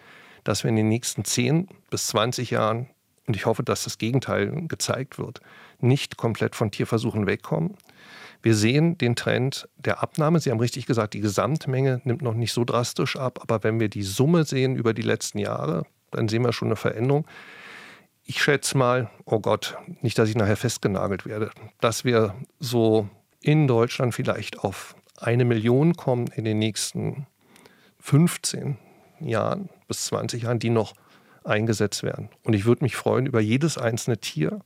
dass 0.45 0.65
wir 0.65 0.71
in 0.71 0.77
den 0.77 0.89
nächsten 0.89 1.25
10 1.25 1.69
bis 1.91 2.09
20 2.09 2.51
Jahren, 2.51 2.89
und 3.27 3.37
ich 3.37 3.47
hoffe, 3.47 3.63
dass 3.63 3.85
das 3.85 3.99
Gegenteil 3.99 4.67
gezeigt 4.67 5.19
wird, 5.19 5.41
nicht 5.79 6.17
komplett 6.17 6.57
von 6.57 6.71
Tierversuchen 6.71 7.27
wegkommen. 7.27 7.77
Wir 8.43 8.57
sehen 8.57 8.99
den 8.99 9.15
Trend 9.15 9.69
der 9.77 10.03
Abnahme. 10.03 10.41
Sie 10.41 10.51
haben 10.51 10.59
richtig 10.59 10.87
gesagt, 10.87 11.15
die 11.15 11.21
Gesamtmenge 11.21 12.01
nimmt 12.05 12.23
noch 12.23 12.35
nicht 12.35 12.53
so 12.53 12.65
drastisch 12.65 13.17
ab. 13.17 13.39
Aber 13.43 13.63
wenn 13.63 13.79
wir 13.79 13.89
die 13.89 14.03
Summe 14.03 14.45
sehen 14.45 14.75
über 14.75 14.95
die 14.95 15.03
letzten 15.03 15.39
Jahre, 15.39 15.85
dann 16.11 16.29
sehen 16.29 16.43
wir 16.43 16.53
schon 16.53 16.69
eine 16.69 16.77
Veränderung. 16.77 17.27
Ich 18.25 18.43
schätze 18.43 18.79
mal, 18.79 19.11
oh 19.25 19.41
Gott, 19.41 19.77
nicht, 20.01 20.19
dass 20.19 20.29
ich 20.29 20.37
nachher 20.37 20.57
festgenagelt 20.57 21.27
werde, 21.27 21.51
dass 21.81 22.05
wir 22.05 22.35
so 22.61 23.09
in 23.41 23.67
Deutschland 23.67 24.15
vielleicht 24.15 24.61
auf 24.61 24.95
eine 25.19 25.45
Million 25.45 25.95
kommen 25.95 26.29
in 26.29 26.45
den 26.45 26.59
nächsten 26.59 27.27
15 28.01 28.79
Jahren 29.21 29.69
bis 29.89 30.07
20 30.07 30.45
Jahren, 30.45 30.59
die 30.59 30.71
noch 30.71 30.95
eingesetzt 31.45 32.03
werden. 32.03 32.29
Und 32.45 32.55
ich 32.55 32.65
würde 32.65 32.85
mich 32.85 32.97
freuen 32.97 33.27
über 33.27 33.41
jedes 33.41 33.79
einzelne 33.79 34.19
Tier, 34.19 34.61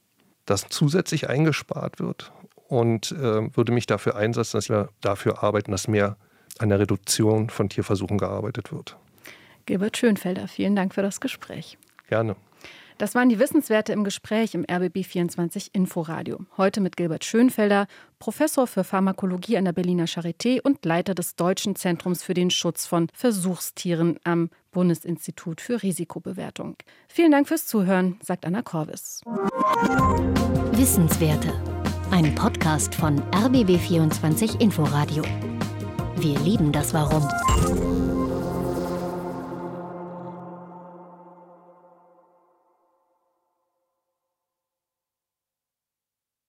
das 0.45 0.67
zusätzlich 0.69 1.29
eingespart 1.29 1.99
wird 1.99 2.33
und 2.69 3.13
äh, 3.13 3.57
würde 3.57 3.73
mich 3.73 3.87
dafür 3.87 4.17
einsetzen, 4.17 4.57
dass 4.57 4.69
wir 4.69 4.91
dafür 5.01 5.43
arbeiten, 5.43 5.71
dass 5.71 5.89
mehr 5.89 6.17
an 6.59 6.69
der 6.69 6.81
Reduktion 6.81 7.51
von 7.51 7.69
Tierversuchen 7.69 8.19
gearbeitet 8.19 8.73
wird. 8.73 8.97
Gilbert 9.67 9.97
Schönfelder, 9.97 10.49
vielen 10.49 10.77
Dank 10.77 10.95
für 10.95 11.03
das 11.03 11.21
Gespräch. 11.21 11.77
Gerne. 12.09 12.37
Das 12.99 13.15
waren 13.15 13.29
die 13.29 13.39
Wissenswerte 13.39 13.93
im 13.93 14.05
Gespräch 14.05 14.55
im 14.55 14.65
RBB24 14.65 15.69
Inforadio. 15.75 16.39
Heute 16.57 16.81
mit 16.81 16.97
Gilbert 16.97 17.27
Schönfelder, 17.27 17.87
Professor 18.19 18.67
für 18.67 18.85
Pharmakologie 18.85 19.59
an 19.59 19.67
der 19.67 19.73
Berliner 19.73 20.07
Charité 20.07 20.63
und 20.63 20.83
Leiter 20.85 21.15
des 21.15 21.37
Deutschen 21.37 21.77
Zentrums 21.77 22.23
für 22.23 22.33
den 22.33 22.51
Schutz 22.51 22.87
von 22.87 23.09
Versuchstieren 23.13 24.19
am 24.25 24.49
Bundesinstitut 24.73 25.61
für 25.61 25.83
Risikobewertung. 25.83 26.77
Vielen 27.09 27.33
Dank 27.33 27.49
fürs 27.49 27.67
Zuhören, 27.67 28.19
sagt 28.23 28.47
Anna 28.47 28.63
Korvis. 28.63 29.21
Wissenswerte. 30.73 31.53
Ein 32.11 32.35
Podcast 32.35 32.95
von 32.95 33.21
RBB24 33.33 34.61
Inforadio. 34.61 35.23
Wir 36.17 36.39
lieben 36.41 36.73
das 36.73 36.95
Warum. 36.95 37.29